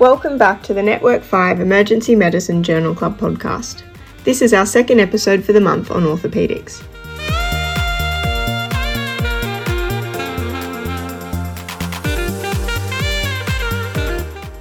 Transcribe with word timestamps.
Welcome 0.00 0.38
back 0.38 0.62
to 0.62 0.72
the 0.72 0.82
Network 0.82 1.22
5 1.22 1.60
Emergency 1.60 2.16
Medicine 2.16 2.62
Journal 2.62 2.94
Club 2.94 3.18
podcast. 3.18 3.82
This 4.24 4.40
is 4.40 4.54
our 4.54 4.64
second 4.64 4.98
episode 4.98 5.44
for 5.44 5.52
the 5.52 5.60
month 5.60 5.90
on 5.90 6.04
orthopaedics. 6.04 6.82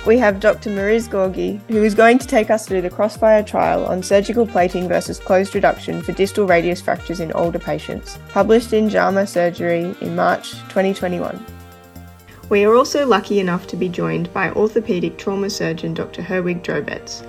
We 0.05 0.17
have 0.17 0.41
Dr. 0.41 0.71
Mariez 0.71 1.07
Gorgi, 1.07 1.61
who 1.69 1.85
is 1.85 1.95
going 1.95 2.19
to 2.19 2.27
take 2.27 2.49
us 2.49 2.67
through 2.67 2.81
the 2.81 2.89
Crossfire 2.89 3.41
trial 3.41 3.85
on 3.85 4.03
surgical 4.03 4.45
plating 4.45 4.89
versus 4.89 5.19
closed 5.19 5.55
reduction 5.55 6.01
for 6.01 6.11
distal 6.11 6.47
radius 6.47 6.81
fractures 6.81 7.21
in 7.21 7.31
older 7.31 7.59
patients, 7.59 8.19
published 8.27 8.73
in 8.73 8.89
JAMA 8.89 9.25
Surgery 9.25 9.95
in 10.01 10.17
March 10.17 10.51
2021. 10.63 11.58
We 12.49 12.65
are 12.65 12.75
also 12.75 13.05
lucky 13.05 13.39
enough 13.39 13.67
to 13.67 13.75
be 13.75 13.87
joined 13.87 14.33
by 14.33 14.49
orthopaedic 14.49 15.19
trauma 15.19 15.51
surgeon 15.51 15.93
Dr. 15.93 16.23
Herwig 16.23 16.63
Drobetz. 16.63 17.23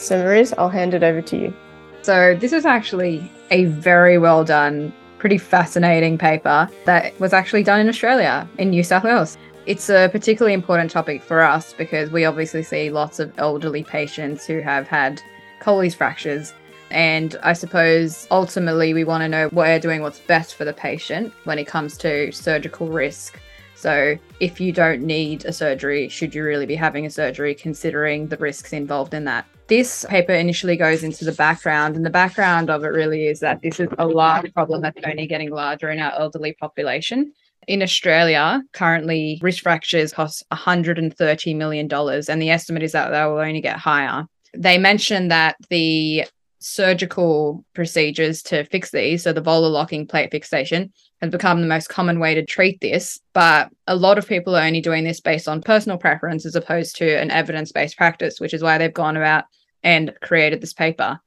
So, 0.00 0.18
Mariez, 0.18 0.54
I'll 0.56 0.68
hand 0.68 0.94
it 0.94 1.02
over 1.02 1.20
to 1.20 1.36
you. 1.36 1.56
So, 2.02 2.36
this 2.36 2.52
is 2.52 2.64
actually 2.64 3.28
a 3.50 3.64
very 3.64 4.18
well 4.18 4.44
done, 4.44 4.92
pretty 5.18 5.36
fascinating 5.36 6.16
paper 6.16 6.70
that 6.84 7.18
was 7.18 7.32
actually 7.32 7.64
done 7.64 7.80
in 7.80 7.88
Australia, 7.88 8.48
in 8.58 8.70
New 8.70 8.84
South 8.84 9.02
Wales. 9.02 9.36
It's 9.66 9.90
a 9.90 10.08
particularly 10.12 10.54
important 10.54 10.92
topic 10.92 11.24
for 11.24 11.42
us 11.42 11.72
because 11.72 12.08
we 12.12 12.24
obviously 12.24 12.62
see 12.62 12.90
lots 12.90 13.18
of 13.18 13.36
elderly 13.36 13.82
patients 13.82 14.46
who 14.46 14.60
have 14.60 14.86
had 14.86 15.20
Colles 15.58 15.92
fractures 15.92 16.52
and 16.90 17.36
I 17.42 17.52
suppose 17.52 18.26
ultimately 18.30 18.94
we 18.94 19.04
want 19.04 19.22
to 19.22 19.28
know 19.28 19.48
we're 19.52 19.78
doing 19.78 20.02
what's 20.02 20.20
best 20.20 20.54
for 20.54 20.64
the 20.64 20.72
patient 20.72 21.32
when 21.44 21.58
it 21.58 21.66
comes 21.66 21.96
to 21.98 22.30
surgical 22.32 22.88
risk. 22.88 23.40
So, 23.74 24.16
if 24.40 24.58
you 24.58 24.72
don't 24.72 25.02
need 25.02 25.44
a 25.44 25.52
surgery, 25.52 26.08
should 26.08 26.34
you 26.34 26.42
really 26.42 26.64
be 26.64 26.74
having 26.74 27.04
a 27.04 27.10
surgery 27.10 27.54
considering 27.54 28.28
the 28.28 28.38
risks 28.38 28.72
involved 28.72 29.12
in 29.12 29.24
that? 29.24 29.46
This 29.68 30.06
paper 30.08 30.32
initially 30.32 30.76
goes 30.76 31.02
into 31.02 31.26
the 31.26 31.32
background, 31.32 31.94
and 31.94 32.06
the 32.06 32.10
background 32.10 32.70
of 32.70 32.84
it 32.84 32.88
really 32.88 33.26
is 33.26 33.40
that 33.40 33.60
this 33.62 33.78
is 33.78 33.88
a 33.98 34.06
large 34.06 34.52
problem 34.54 34.80
that's 34.80 35.00
only 35.04 35.26
getting 35.26 35.50
larger 35.50 35.90
in 35.90 35.98
our 35.98 36.12
elderly 36.12 36.54
population. 36.54 37.32
In 37.66 37.82
Australia, 37.82 38.62
currently, 38.72 39.40
wrist 39.42 39.60
fractures 39.60 40.12
cost 40.12 40.44
$130 40.52 41.56
million, 41.56 41.92
and 41.92 42.42
the 42.42 42.50
estimate 42.50 42.82
is 42.84 42.92
that 42.92 43.10
they 43.10 43.24
will 43.24 43.40
only 43.40 43.60
get 43.60 43.76
higher. 43.76 44.26
They 44.54 44.78
mentioned 44.78 45.30
that 45.32 45.56
the 45.68 46.24
surgical 46.66 47.64
procedures 47.74 48.42
to 48.42 48.64
fix 48.64 48.90
these. 48.90 49.22
So 49.22 49.32
the 49.32 49.40
volar 49.40 49.70
locking 49.70 50.06
plate 50.06 50.32
fixation 50.32 50.92
has 51.22 51.30
become 51.30 51.60
the 51.60 51.68
most 51.68 51.88
common 51.88 52.18
way 52.18 52.34
to 52.34 52.44
treat 52.44 52.80
this. 52.80 53.20
But 53.32 53.70
a 53.86 53.94
lot 53.94 54.18
of 54.18 54.26
people 54.26 54.56
are 54.56 54.66
only 54.66 54.80
doing 54.80 55.04
this 55.04 55.20
based 55.20 55.46
on 55.46 55.62
personal 55.62 55.96
preference 55.96 56.44
as 56.44 56.56
opposed 56.56 56.96
to 56.96 57.20
an 57.20 57.30
evidence 57.30 57.70
based 57.70 57.96
practice, 57.96 58.40
which 58.40 58.52
is 58.52 58.62
why 58.62 58.78
they've 58.78 58.92
gone 58.92 59.16
about 59.16 59.44
and 59.84 60.12
created 60.20 60.60
this 60.60 60.72
paper. 60.72 61.20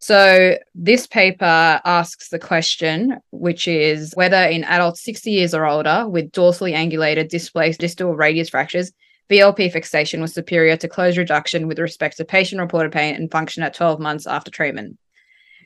So, 0.00 0.58
this 0.74 1.06
paper 1.06 1.80
asks 1.84 2.28
the 2.28 2.38
question, 2.38 3.20
which 3.30 3.66
is 3.66 4.12
whether 4.14 4.42
in 4.42 4.64
adults 4.64 5.02
60 5.02 5.30
years 5.30 5.54
or 5.54 5.64
older 5.64 6.06
with 6.06 6.32
dorsally 6.32 6.74
angulated 6.74 7.28
displaced 7.28 7.80
distal 7.80 8.14
radius 8.14 8.50
fractures, 8.50 8.92
VLP 9.30 9.72
fixation 9.72 10.20
was 10.20 10.34
superior 10.34 10.76
to 10.76 10.88
closed 10.88 11.16
reduction 11.16 11.66
with 11.66 11.78
respect 11.78 12.16
to 12.18 12.24
patient 12.24 12.60
reported 12.60 12.92
pain 12.92 13.14
and 13.14 13.30
function 13.30 13.62
at 13.62 13.74
12 13.74 13.98
months 14.00 14.26
after 14.26 14.50
treatment. 14.50 14.98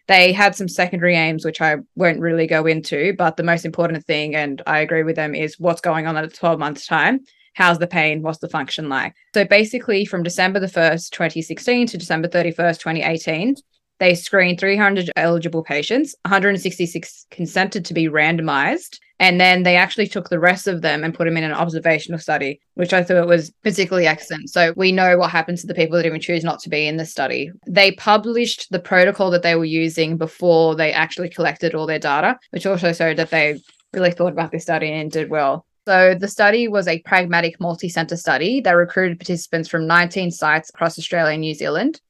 They 0.06 0.32
had 0.32 0.54
some 0.54 0.68
secondary 0.68 1.16
aims, 1.16 1.44
which 1.44 1.60
I 1.60 1.76
won't 1.94 2.20
really 2.20 2.46
go 2.46 2.66
into, 2.66 3.14
but 3.18 3.36
the 3.36 3.42
most 3.42 3.66
important 3.66 4.04
thing, 4.06 4.34
and 4.34 4.62
I 4.66 4.78
agree 4.78 5.02
with 5.02 5.16
them, 5.16 5.34
is 5.34 5.60
what's 5.60 5.82
going 5.82 6.06
on 6.06 6.16
at 6.16 6.32
12 6.32 6.58
months' 6.58 6.86
time. 6.86 7.20
How's 7.52 7.78
the 7.78 7.86
pain? 7.86 8.22
What's 8.22 8.38
the 8.38 8.48
function 8.48 8.88
like? 8.88 9.14
So 9.34 9.44
basically, 9.44 10.04
from 10.06 10.22
December 10.22 10.60
the 10.60 10.66
1st, 10.66 11.10
2016 11.10 11.88
to 11.88 11.98
December 11.98 12.28
31st, 12.28 12.78
2018, 12.78 13.56
they 13.98 14.14
screened 14.14 14.60
300 14.60 15.10
eligible 15.16 15.62
patients, 15.62 16.14
166 16.24 17.26
consented 17.30 17.84
to 17.84 17.94
be 17.94 18.08
randomized, 18.08 18.98
and 19.20 19.40
then 19.40 19.64
they 19.64 19.76
actually 19.76 20.06
took 20.06 20.28
the 20.28 20.38
rest 20.38 20.68
of 20.68 20.82
them 20.82 21.02
and 21.02 21.14
put 21.14 21.24
them 21.24 21.36
in 21.36 21.44
an 21.44 21.52
observational 21.52 22.20
study, 22.20 22.60
which 22.74 22.92
I 22.92 23.02
thought 23.02 23.26
was 23.26 23.50
particularly 23.64 24.06
excellent. 24.06 24.50
So 24.50 24.72
we 24.76 24.92
know 24.92 25.18
what 25.18 25.30
happens 25.30 25.60
to 25.60 25.66
the 25.66 25.74
people 25.74 25.96
that 25.96 26.06
even 26.06 26.20
choose 26.20 26.44
not 26.44 26.60
to 26.60 26.68
be 26.68 26.86
in 26.86 26.96
the 26.96 27.04
study. 27.04 27.50
They 27.66 27.92
published 27.92 28.68
the 28.70 28.78
protocol 28.78 29.30
that 29.32 29.42
they 29.42 29.56
were 29.56 29.64
using 29.64 30.16
before 30.16 30.76
they 30.76 30.92
actually 30.92 31.30
collected 31.30 31.74
all 31.74 31.86
their 31.86 31.98
data, 31.98 32.38
which 32.50 32.66
also 32.66 32.92
showed 32.92 33.16
that 33.16 33.30
they 33.30 33.60
really 33.92 34.12
thought 34.12 34.32
about 34.32 34.52
this 34.52 34.62
study 34.62 34.92
and 34.92 35.10
did 35.10 35.30
well. 35.30 35.66
So 35.88 36.14
the 36.14 36.28
study 36.28 36.68
was 36.68 36.86
a 36.86 37.00
pragmatic 37.00 37.58
multi-center 37.58 38.16
study 38.16 38.60
that 38.60 38.72
recruited 38.72 39.18
participants 39.18 39.68
from 39.68 39.86
19 39.86 40.30
sites 40.30 40.68
across 40.68 40.98
Australia 40.98 41.32
and 41.32 41.40
New 41.40 41.54
Zealand. 41.54 42.00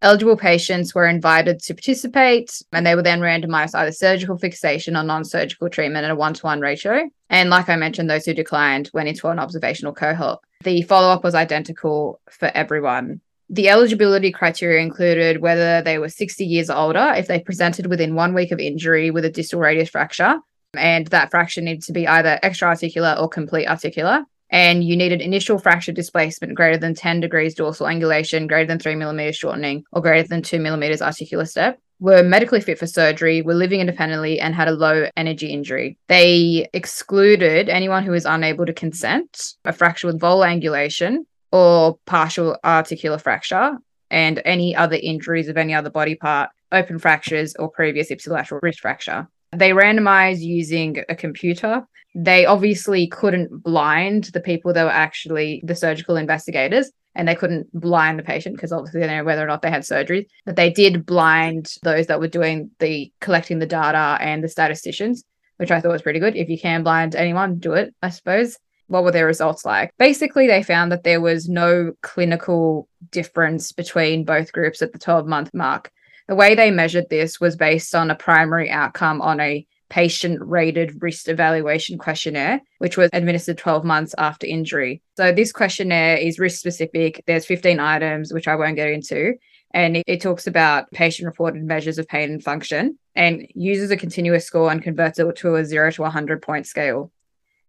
Eligible 0.00 0.36
patients 0.36 0.94
were 0.94 1.08
invited 1.08 1.58
to 1.60 1.74
participate 1.74 2.62
and 2.72 2.86
they 2.86 2.94
were 2.94 3.02
then 3.02 3.20
randomized 3.20 3.74
either 3.74 3.90
surgical 3.90 4.38
fixation 4.38 4.96
or 4.96 5.02
non 5.02 5.24
surgical 5.24 5.68
treatment 5.68 6.04
at 6.04 6.10
a 6.12 6.14
one 6.14 6.34
to 6.34 6.42
one 6.42 6.60
ratio. 6.60 7.10
And 7.28 7.50
like 7.50 7.68
I 7.68 7.74
mentioned, 7.74 8.08
those 8.08 8.24
who 8.24 8.32
declined 8.32 8.90
went 8.94 9.08
into 9.08 9.28
an 9.28 9.40
observational 9.40 9.92
cohort. 9.92 10.38
The 10.62 10.82
follow 10.82 11.08
up 11.08 11.24
was 11.24 11.34
identical 11.34 12.20
for 12.30 12.46
everyone. 12.54 13.20
The 13.50 13.70
eligibility 13.70 14.30
criteria 14.30 14.82
included 14.82 15.40
whether 15.40 15.82
they 15.82 15.98
were 15.98 16.10
60 16.10 16.44
years 16.44 16.70
older, 16.70 17.14
if 17.16 17.26
they 17.26 17.40
presented 17.40 17.86
within 17.86 18.14
one 18.14 18.34
week 18.34 18.52
of 18.52 18.60
injury 18.60 19.10
with 19.10 19.24
a 19.24 19.30
distal 19.30 19.58
radius 19.58 19.88
fracture, 19.88 20.38
and 20.74 21.06
that 21.08 21.30
fracture 21.30 21.62
needed 21.62 21.82
to 21.84 21.92
be 21.92 22.06
either 22.06 22.38
extra 22.42 22.68
articular 22.68 23.16
or 23.18 23.28
complete 23.28 23.66
articular 23.66 24.24
and 24.50 24.84
you 24.84 24.96
needed 24.96 25.20
initial 25.20 25.58
fracture 25.58 25.92
displacement 25.92 26.54
greater 26.54 26.78
than 26.78 26.94
10 26.94 27.20
degrees 27.20 27.54
dorsal 27.54 27.86
angulation, 27.86 28.48
greater 28.48 28.66
than 28.66 28.78
three 28.78 28.94
millimeters 28.94 29.36
shortening, 29.36 29.84
or 29.92 30.02
greater 30.02 30.26
than 30.26 30.42
two 30.42 30.58
millimeters 30.58 31.02
articular 31.02 31.44
step, 31.44 31.78
were 32.00 32.22
medically 32.22 32.60
fit 32.60 32.78
for 32.78 32.86
surgery, 32.86 33.42
were 33.42 33.54
living 33.54 33.80
independently, 33.80 34.40
and 34.40 34.54
had 34.54 34.68
a 34.68 34.72
low 34.72 35.08
energy 35.16 35.48
injury. 35.48 35.98
They 36.08 36.68
excluded 36.72 37.68
anyone 37.68 38.04
who 38.04 38.12
was 38.12 38.24
unable 38.24 38.66
to 38.66 38.72
consent, 38.72 39.54
a 39.64 39.72
fracture 39.72 40.06
with 40.06 40.20
volar 40.20 40.46
angulation, 40.46 41.26
or 41.50 41.98
partial 42.06 42.56
articular 42.62 43.18
fracture, 43.18 43.78
and 44.10 44.40
any 44.44 44.74
other 44.74 44.96
injuries 45.00 45.48
of 45.48 45.56
any 45.56 45.74
other 45.74 45.90
body 45.90 46.14
part, 46.14 46.50
open 46.72 46.98
fractures, 46.98 47.54
or 47.56 47.70
previous 47.70 48.10
ipsilateral 48.10 48.60
wrist 48.62 48.80
fracture. 48.80 49.28
They 49.52 49.70
randomized 49.70 50.40
using 50.40 51.02
a 51.08 51.14
computer. 51.14 51.86
They 52.14 52.46
obviously 52.46 53.06
couldn't 53.06 53.62
blind 53.62 54.24
the 54.24 54.40
people 54.40 54.72
that 54.72 54.84
were 54.84 54.90
actually 54.90 55.62
the 55.64 55.74
surgical 55.74 56.16
investigators 56.16 56.90
and 57.14 57.26
they 57.26 57.34
couldn't 57.34 57.68
blind 57.78 58.18
the 58.18 58.22
patient 58.22 58.56
because 58.56 58.72
obviously 58.72 59.00
they 59.00 59.06
know 59.08 59.24
whether 59.24 59.42
or 59.42 59.46
not 59.46 59.60
they 59.60 59.70
had 59.70 59.84
surgery 59.84 60.28
but 60.46 60.56
they 60.56 60.70
did 60.70 61.04
blind 61.04 61.74
those 61.82 62.06
that 62.06 62.20
were 62.20 62.28
doing 62.28 62.70
the 62.78 63.12
collecting 63.20 63.58
the 63.58 63.66
data 63.66 64.16
and 64.20 64.42
the 64.42 64.48
statisticians 64.48 65.24
which 65.56 65.70
i 65.70 65.80
thought 65.80 65.92
was 65.92 66.02
pretty 66.02 66.20
good. 66.20 66.36
If 66.36 66.48
you 66.48 66.58
can 66.58 66.82
blind 66.82 67.14
anyone 67.14 67.58
do 67.58 67.74
it 67.74 67.94
i 68.02 68.10
suppose. 68.10 68.56
What 68.86 69.04
were 69.04 69.12
their 69.12 69.26
results 69.26 69.66
like? 69.66 69.92
Basically 69.98 70.46
they 70.46 70.62
found 70.62 70.90
that 70.92 71.04
there 71.04 71.20
was 71.20 71.46
no 71.46 71.92
clinical 72.00 72.88
difference 73.10 73.70
between 73.70 74.24
both 74.24 74.50
groups 74.50 74.80
at 74.80 74.94
the 74.94 74.98
12 74.98 75.26
month 75.26 75.52
mark 75.52 75.90
the 76.28 76.34
way 76.34 76.54
they 76.54 76.70
measured 76.70 77.08
this 77.08 77.40
was 77.40 77.56
based 77.56 77.94
on 77.94 78.10
a 78.10 78.14
primary 78.14 78.70
outcome 78.70 79.20
on 79.20 79.40
a 79.40 79.66
patient 79.88 80.38
rated 80.42 81.02
wrist 81.02 81.28
evaluation 81.28 81.96
questionnaire, 81.96 82.60
which 82.78 82.96
was 82.98 83.08
administered 83.12 83.56
12 83.56 83.84
months 83.84 84.14
after 84.18 84.46
injury. 84.46 85.02
So, 85.16 85.32
this 85.32 85.52
questionnaire 85.52 86.18
is 86.18 86.38
risk 86.38 86.58
specific. 86.58 87.24
There's 87.26 87.46
15 87.46 87.80
items, 87.80 88.32
which 88.32 88.46
I 88.46 88.56
won't 88.56 88.76
get 88.76 88.90
into. 88.90 89.34
And 89.72 89.98
it, 89.98 90.04
it 90.06 90.20
talks 90.20 90.46
about 90.46 90.90
patient 90.92 91.26
reported 91.26 91.62
measures 91.62 91.98
of 91.98 92.08
pain 92.08 92.30
and 92.30 92.42
function 92.42 92.98
and 93.14 93.46
uses 93.54 93.90
a 93.90 93.96
continuous 93.96 94.46
score 94.46 94.70
and 94.70 94.82
converts 94.82 95.18
it 95.18 95.36
to 95.36 95.56
a 95.56 95.64
zero 95.64 95.90
to 95.90 96.02
100 96.02 96.42
point 96.42 96.66
scale. 96.66 97.10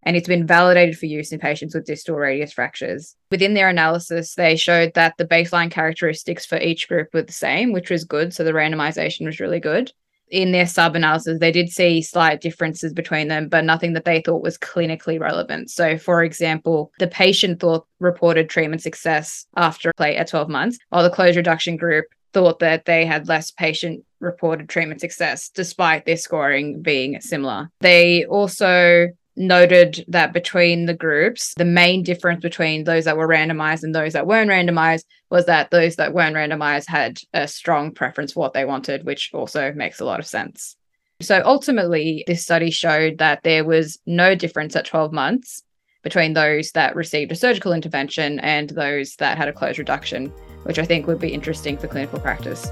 And 0.03 0.15
it's 0.15 0.27
been 0.27 0.47
validated 0.47 0.97
for 0.97 1.05
use 1.05 1.31
in 1.31 1.39
patients 1.39 1.75
with 1.75 1.85
distal 1.85 2.15
radius 2.15 2.53
fractures. 2.53 3.15
Within 3.31 3.53
their 3.53 3.69
analysis, 3.69 4.35
they 4.35 4.55
showed 4.55 4.93
that 4.93 5.15
the 5.17 5.25
baseline 5.25 5.69
characteristics 5.69 6.45
for 6.45 6.57
each 6.57 6.87
group 6.87 7.09
were 7.13 7.21
the 7.21 7.33
same, 7.33 7.73
which 7.73 7.89
was 7.89 8.05
good. 8.05 8.33
So 8.33 8.43
the 8.43 8.51
randomization 8.51 9.25
was 9.25 9.39
really 9.39 9.59
good 9.59 9.91
in 10.31 10.51
their 10.51 10.65
sub 10.65 10.95
analysis, 10.95 11.39
they 11.39 11.51
did 11.51 11.69
see 11.69 12.01
slight 12.01 12.41
differences 12.41 12.93
between 12.93 13.27
them, 13.27 13.49
but 13.49 13.65
nothing 13.65 13.93
that 13.93 14.05
they 14.05 14.21
thought 14.21 14.43
was 14.43 14.57
clinically 14.57 15.19
relevant. 15.19 15.69
So, 15.69 15.97
for 15.97 16.23
example, 16.23 16.91
the 16.99 17.07
patient 17.07 17.59
thought 17.59 17.87
reported 17.99 18.49
treatment 18.49 18.81
success 18.81 19.45
after 19.55 19.91
play 19.97 20.15
at 20.15 20.27
12 20.27 20.49
months, 20.49 20.77
while 20.89 21.03
the 21.03 21.09
closed 21.09 21.37
reduction 21.37 21.77
group 21.77 22.05
thought 22.31 22.59
that 22.59 22.85
they 22.85 23.05
had 23.05 23.27
less 23.27 23.51
patient 23.51 24.03
reported 24.19 24.69
treatment 24.69 25.01
success, 25.01 25.49
despite 25.49 26.05
their 26.05 26.17
scoring 26.17 26.81
being 26.81 27.19
similar. 27.21 27.69
They 27.81 28.25
also 28.25 29.07
noted 29.39 30.05
that 30.09 30.33
between 30.33 30.85
the 30.85 30.93
groups, 30.93 31.53
the 31.55 31.65
main 31.65 32.03
difference 32.03 32.41
between 32.41 32.83
those 32.83 33.05
that 33.05 33.17
were 33.17 33.27
randomized 33.27 33.83
and 33.83 33.95
those 33.95 34.13
that 34.13 34.27
weren't 34.27 34.51
randomized 34.51 35.05
was 35.31 35.45
that 35.45 35.71
those 35.71 35.95
that 35.95 36.13
weren't 36.13 36.35
randomized 36.35 36.87
had 36.87 37.19
a 37.33 37.47
strong 37.47 37.91
preference 37.91 38.33
for 38.33 38.41
what 38.41 38.53
they 38.53 38.65
wanted, 38.65 39.05
which 39.05 39.31
also 39.33 39.71
makes 39.73 39.99
a 39.99 40.05
lot 40.05 40.19
of 40.19 40.27
sense. 40.27 40.75
So 41.21 41.41
ultimately, 41.43 42.23
this 42.27 42.43
study 42.43 42.69
showed 42.69 43.17
that 43.17 43.43
there 43.43 43.63
was 43.63 43.97
no 44.05 44.35
difference 44.35 44.75
at 44.75 44.85
12 44.85 45.11
months 45.11 45.63
between 46.03 46.33
those 46.33 46.71
that 46.71 46.95
received 46.95 47.31
a 47.31 47.35
surgical 47.35 47.73
intervention 47.73 48.39
and 48.39 48.69
those 48.69 49.15
that 49.15 49.37
had 49.37 49.49
a 49.49 49.53
closed 49.53 49.79
reduction, 49.79 50.27
which 50.63 50.79
I 50.79 50.85
think 50.85 51.07
would 51.07 51.19
be 51.19 51.33
interesting 51.33 51.77
for 51.77 51.87
clinical 51.87 52.19
practice. 52.19 52.69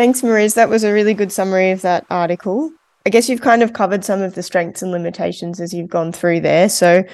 Thanks, 0.00 0.22
Mariez. 0.22 0.54
That 0.54 0.70
was 0.70 0.82
a 0.82 0.94
really 0.94 1.12
good 1.12 1.30
summary 1.30 1.72
of 1.72 1.82
that 1.82 2.06
article. 2.08 2.70
I 3.04 3.10
guess 3.10 3.28
you've 3.28 3.42
kind 3.42 3.62
of 3.62 3.74
covered 3.74 4.02
some 4.02 4.22
of 4.22 4.34
the 4.34 4.42
strengths 4.42 4.80
and 4.80 4.92
limitations 4.92 5.60
as 5.60 5.74
you've 5.74 5.90
gone 5.90 6.10
through 6.10 6.40
there. 6.40 6.70
So 6.70 7.04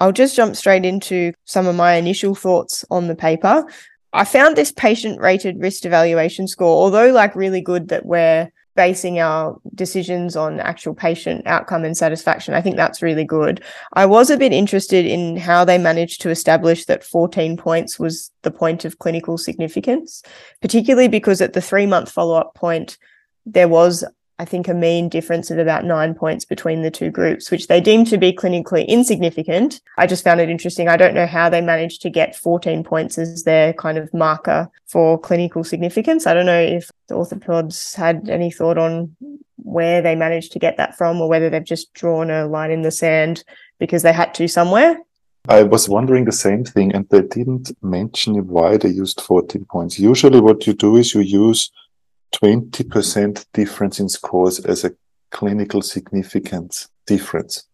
I'll 0.00 0.10
just 0.10 0.34
jump 0.34 0.56
straight 0.56 0.84
into 0.84 1.32
some 1.44 1.68
of 1.68 1.76
my 1.76 1.94
initial 1.94 2.34
thoughts 2.34 2.84
on 2.90 3.06
the 3.06 3.14
paper. 3.14 3.64
I 4.12 4.24
found 4.24 4.56
this 4.56 4.72
patient 4.72 5.20
rated 5.20 5.60
wrist 5.60 5.86
evaluation 5.86 6.48
score, 6.48 6.82
although 6.82 7.12
like 7.12 7.36
really 7.36 7.60
good 7.60 7.86
that 7.90 8.04
we're 8.04 8.50
basing 8.74 9.20
our 9.20 9.58
decisions 9.74 10.36
on 10.36 10.60
actual 10.60 10.94
patient 10.94 11.46
outcome 11.46 11.84
and 11.84 11.96
satisfaction. 11.96 12.54
I 12.54 12.60
think 12.60 12.76
that's 12.76 13.02
really 13.02 13.24
good. 13.24 13.62
I 13.92 14.06
was 14.06 14.30
a 14.30 14.36
bit 14.36 14.52
interested 14.52 15.06
in 15.06 15.36
how 15.36 15.64
they 15.64 15.78
managed 15.78 16.20
to 16.22 16.30
establish 16.30 16.84
that 16.86 17.04
14 17.04 17.56
points 17.56 17.98
was 17.98 18.30
the 18.42 18.50
point 18.50 18.84
of 18.84 18.98
clinical 18.98 19.38
significance, 19.38 20.22
particularly 20.60 21.08
because 21.08 21.40
at 21.40 21.52
the 21.52 21.60
three 21.60 21.86
month 21.86 22.10
follow 22.10 22.36
up 22.36 22.54
point, 22.54 22.98
there 23.46 23.68
was 23.68 24.04
I 24.38 24.44
think, 24.44 24.66
a 24.66 24.74
mean 24.74 25.08
difference 25.08 25.50
of 25.52 25.58
about 25.58 25.84
nine 25.84 26.12
points 26.12 26.44
between 26.44 26.82
the 26.82 26.90
two 26.90 27.10
groups, 27.10 27.52
which 27.52 27.68
they 27.68 27.80
deemed 27.80 28.08
to 28.08 28.18
be 28.18 28.32
clinically 28.32 28.86
insignificant. 28.88 29.80
I 29.96 30.08
just 30.08 30.24
found 30.24 30.40
it 30.40 30.50
interesting. 30.50 30.88
I 30.88 30.96
don't 30.96 31.14
know 31.14 31.26
how 31.26 31.48
they 31.48 31.60
managed 31.60 32.02
to 32.02 32.10
get 32.10 32.34
14 32.34 32.82
points 32.82 33.16
as 33.16 33.44
their 33.44 33.72
kind 33.74 33.96
of 33.96 34.12
marker 34.12 34.68
for 34.86 35.20
clinical 35.20 35.62
significance. 35.62 36.26
I 36.26 36.34
don't 36.34 36.46
know 36.46 36.60
if 36.60 36.90
the 37.08 37.14
orthopods 37.14 37.94
had 37.94 38.28
any 38.28 38.50
thought 38.50 38.78
on 38.78 39.16
where 39.56 40.02
they 40.02 40.14
managed 40.14 40.52
to 40.52 40.58
get 40.58 40.76
that 40.76 40.96
from 40.96 41.20
or 41.20 41.28
whether 41.28 41.50
they've 41.50 41.64
just 41.64 41.92
drawn 41.94 42.30
a 42.30 42.46
line 42.46 42.70
in 42.70 42.82
the 42.82 42.90
sand 42.90 43.44
because 43.78 44.02
they 44.02 44.12
had 44.12 44.34
to 44.34 44.48
somewhere. 44.48 44.98
I 45.48 45.62
was 45.62 45.88
wondering 45.88 46.24
the 46.24 46.32
same 46.32 46.64
thing, 46.64 46.94
and 46.94 47.06
they 47.10 47.20
didn't 47.20 47.70
mention 47.82 48.46
why 48.46 48.78
they 48.78 48.88
used 48.88 49.20
14 49.20 49.66
points. 49.66 49.98
Usually, 49.98 50.40
what 50.40 50.66
you 50.66 50.72
do 50.72 50.96
is 50.96 51.14
you 51.14 51.20
use 51.20 51.70
20% 52.34 53.44
difference 53.52 54.00
in 54.00 54.08
scores 54.08 54.60
as 54.60 54.84
a 54.84 54.94
clinical 55.30 55.82
significance 55.82 56.88
difference. 57.06 57.64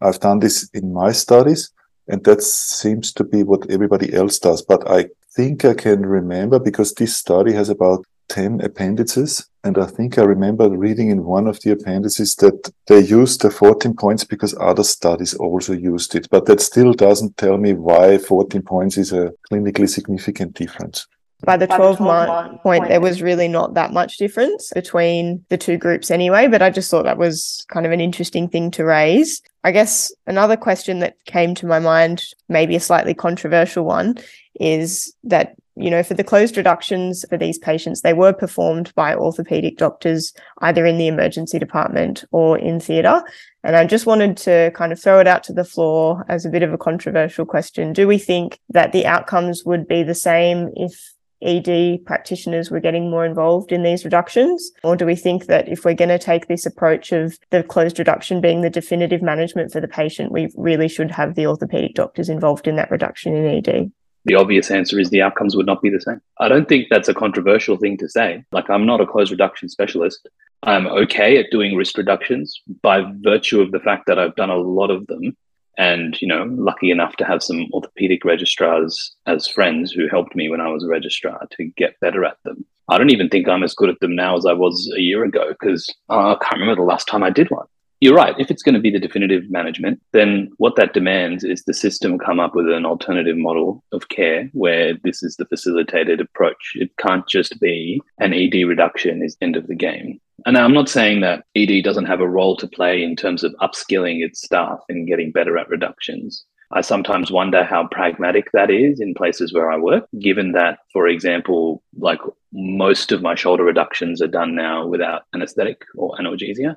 I've 0.00 0.18
done 0.18 0.40
this 0.40 0.68
in 0.74 0.92
my 0.92 1.12
studies 1.12 1.72
and 2.08 2.22
that 2.24 2.42
seems 2.42 3.12
to 3.14 3.24
be 3.24 3.42
what 3.42 3.70
everybody 3.70 4.12
else 4.12 4.38
does. 4.38 4.62
But 4.62 4.90
I 4.90 5.08
think 5.34 5.64
I 5.64 5.74
can 5.74 6.04
remember 6.04 6.58
because 6.58 6.94
this 6.94 7.16
study 7.16 7.52
has 7.52 7.68
about 7.68 8.04
10 8.28 8.60
appendices. 8.60 9.48
And 9.64 9.78
I 9.78 9.86
think 9.86 10.18
I 10.18 10.22
remember 10.22 10.68
reading 10.68 11.10
in 11.10 11.24
one 11.24 11.46
of 11.46 11.60
the 11.60 11.70
appendices 11.70 12.34
that 12.36 12.72
they 12.86 13.00
used 13.00 13.42
the 13.42 13.50
14 13.50 13.94
points 13.94 14.24
because 14.24 14.56
other 14.58 14.82
studies 14.82 15.34
also 15.34 15.72
used 15.72 16.14
it. 16.14 16.28
But 16.30 16.46
that 16.46 16.60
still 16.60 16.92
doesn't 16.92 17.36
tell 17.36 17.58
me 17.58 17.74
why 17.74 18.18
14 18.18 18.62
points 18.62 18.96
is 18.98 19.12
a 19.12 19.32
clinically 19.50 19.88
significant 19.88 20.54
difference 20.54 21.06
by 21.44 21.56
the 21.56 21.66
12 21.66 22.00
month 22.00 22.62
point, 22.62 22.88
there 22.88 23.00
was 23.00 23.20
really 23.20 23.48
not 23.48 23.74
that 23.74 23.92
much 23.92 24.16
difference 24.16 24.70
between 24.74 25.44
the 25.48 25.58
two 25.58 25.76
groups 25.76 26.10
anyway. 26.10 26.46
But 26.46 26.62
I 26.62 26.70
just 26.70 26.90
thought 26.90 27.04
that 27.04 27.18
was 27.18 27.66
kind 27.68 27.84
of 27.84 27.92
an 27.92 28.00
interesting 28.00 28.48
thing 28.48 28.70
to 28.72 28.84
raise. 28.84 29.42
I 29.64 29.72
guess 29.72 30.12
another 30.26 30.56
question 30.56 31.00
that 31.00 31.16
came 31.24 31.54
to 31.56 31.66
my 31.66 31.78
mind, 31.78 32.24
maybe 32.48 32.76
a 32.76 32.80
slightly 32.80 33.14
controversial 33.14 33.84
one, 33.84 34.18
is 34.60 35.14
that, 35.24 35.56
you 35.76 35.90
know, 35.90 36.02
for 36.02 36.14
the 36.14 36.24
closed 36.24 36.56
reductions 36.56 37.24
for 37.28 37.38
these 37.38 37.58
patients, 37.58 38.02
they 38.02 38.12
were 38.12 38.32
performed 38.32 38.92
by 38.94 39.14
orthopedic 39.14 39.78
doctors 39.78 40.32
either 40.58 40.84
in 40.84 40.98
the 40.98 41.06
emergency 41.06 41.58
department 41.58 42.24
or 42.30 42.58
in 42.58 42.78
theatre. 42.78 43.22
And 43.64 43.76
I 43.76 43.86
just 43.86 44.06
wanted 44.06 44.36
to 44.38 44.70
kind 44.74 44.92
of 44.92 45.00
throw 45.00 45.20
it 45.20 45.26
out 45.26 45.42
to 45.44 45.52
the 45.52 45.64
floor 45.64 46.24
as 46.28 46.44
a 46.44 46.50
bit 46.50 46.62
of 46.62 46.72
a 46.72 46.78
controversial 46.78 47.46
question. 47.46 47.92
Do 47.92 48.06
we 48.06 48.18
think 48.18 48.60
that 48.70 48.92
the 48.92 49.06
outcomes 49.06 49.64
would 49.64 49.88
be 49.88 50.02
the 50.02 50.14
same 50.14 50.70
if 50.76 51.14
ED 51.40 52.04
practitioners 52.04 52.70
were 52.70 52.80
getting 52.80 53.10
more 53.10 53.24
involved 53.24 53.72
in 53.72 53.82
these 53.82 54.04
reductions? 54.04 54.70
Or 54.84 54.94
do 54.94 55.06
we 55.06 55.16
think 55.16 55.46
that 55.46 55.68
if 55.68 55.84
we're 55.84 55.94
going 55.94 56.08
to 56.08 56.18
take 56.18 56.48
this 56.48 56.66
approach 56.66 57.12
of 57.12 57.38
the 57.50 57.62
closed 57.62 57.98
reduction 57.98 58.40
being 58.40 58.60
the 58.60 58.70
definitive 58.70 59.22
management 59.22 59.72
for 59.72 59.80
the 59.80 59.88
patient, 59.88 60.32
we 60.32 60.52
really 60.56 60.88
should 60.88 61.10
have 61.10 61.34
the 61.34 61.46
orthopedic 61.46 61.94
doctors 61.94 62.28
involved 62.28 62.68
in 62.68 62.76
that 62.76 62.90
reduction 62.90 63.34
in 63.34 63.46
ED? 63.46 63.90
The 64.24 64.34
obvious 64.34 64.70
answer 64.70 65.00
is 65.00 65.10
the 65.10 65.22
outcomes 65.22 65.56
would 65.56 65.66
not 65.66 65.82
be 65.82 65.90
the 65.90 66.00
same. 66.00 66.20
I 66.38 66.48
don't 66.48 66.68
think 66.68 66.88
that's 66.88 67.08
a 67.08 67.14
controversial 67.14 67.76
thing 67.76 67.96
to 67.98 68.08
say. 68.08 68.44
Like, 68.52 68.70
I'm 68.70 68.86
not 68.86 69.00
a 69.00 69.06
closed 69.06 69.32
reduction 69.32 69.68
specialist. 69.68 70.28
I'm 70.62 70.86
okay 70.86 71.38
at 71.38 71.50
doing 71.50 71.74
risk 71.74 71.98
reductions 71.98 72.60
by 72.82 73.02
virtue 73.20 73.60
of 73.60 73.72
the 73.72 73.80
fact 73.80 74.04
that 74.06 74.18
I've 74.18 74.36
done 74.36 74.50
a 74.50 74.56
lot 74.56 74.90
of 74.90 75.06
them 75.08 75.36
and 75.78 76.20
you 76.20 76.28
know 76.28 76.44
lucky 76.50 76.90
enough 76.90 77.16
to 77.16 77.24
have 77.24 77.42
some 77.42 77.66
orthopedic 77.72 78.24
registrars 78.24 79.14
as 79.26 79.48
friends 79.48 79.90
who 79.90 80.08
helped 80.08 80.36
me 80.36 80.48
when 80.48 80.60
i 80.60 80.68
was 80.68 80.84
a 80.84 80.88
registrar 80.88 81.46
to 81.50 81.64
get 81.76 81.98
better 82.00 82.24
at 82.24 82.36
them 82.44 82.64
i 82.88 82.98
don't 82.98 83.10
even 83.10 83.28
think 83.28 83.48
i'm 83.48 83.62
as 83.62 83.74
good 83.74 83.88
at 83.88 83.98
them 84.00 84.14
now 84.14 84.36
as 84.36 84.44
i 84.44 84.52
was 84.52 84.92
a 84.96 85.00
year 85.00 85.24
ago 85.24 85.48
because 85.48 85.88
uh, 86.10 86.32
i 86.32 86.36
can't 86.44 86.60
remember 86.60 86.80
the 86.80 86.86
last 86.86 87.08
time 87.08 87.22
i 87.22 87.30
did 87.30 87.50
one 87.50 87.66
you're 88.02 88.16
right. 88.16 88.34
If 88.36 88.50
it's 88.50 88.64
going 88.64 88.74
to 88.74 88.80
be 88.80 88.90
the 88.90 88.98
definitive 88.98 89.48
management 89.48 90.00
then 90.12 90.50
what 90.56 90.74
that 90.74 90.92
demands 90.92 91.44
is 91.44 91.62
the 91.62 91.72
system 91.72 92.18
come 92.18 92.40
up 92.40 92.52
with 92.52 92.68
an 92.68 92.84
alternative 92.84 93.36
model 93.36 93.84
of 93.92 94.08
care 94.08 94.50
where 94.52 94.94
this 95.04 95.22
is 95.22 95.36
the 95.36 95.46
facilitated 95.46 96.20
approach. 96.20 96.72
It 96.74 96.90
can't 96.98 97.26
just 97.28 97.60
be 97.60 98.02
an 98.18 98.34
ed 98.34 98.54
reduction 98.66 99.22
is 99.22 99.36
end 99.40 99.56
of 99.56 99.68
the 99.68 99.76
game. 99.76 100.20
And 100.46 100.58
I'm 100.58 100.74
not 100.74 100.88
saying 100.88 101.20
that 101.20 101.44
ED 101.54 101.84
doesn't 101.84 102.06
have 102.06 102.20
a 102.20 102.28
role 102.28 102.56
to 102.56 102.66
play 102.66 103.04
in 103.04 103.14
terms 103.14 103.44
of 103.44 103.54
upskilling 103.60 104.24
its 104.24 104.42
staff 104.42 104.80
and 104.88 105.06
getting 105.06 105.30
better 105.30 105.56
at 105.56 105.68
reductions. 105.68 106.44
I 106.72 106.80
sometimes 106.80 107.30
wonder 107.30 107.62
how 107.62 107.86
pragmatic 107.88 108.50
that 108.52 108.70
is 108.70 108.98
in 108.98 109.14
places 109.14 109.52
where 109.52 109.70
I 109.70 109.76
work, 109.76 110.06
given 110.18 110.52
that, 110.52 110.78
for 110.92 111.06
example, 111.06 111.82
like 111.98 112.20
most 112.52 113.12
of 113.12 113.22
my 113.22 113.34
shoulder 113.34 113.64
reductions 113.64 114.20
are 114.20 114.28
done 114.28 114.54
now 114.54 114.86
without 114.86 115.22
anesthetic 115.34 115.84
or 115.96 116.14
analgesia 116.16 116.76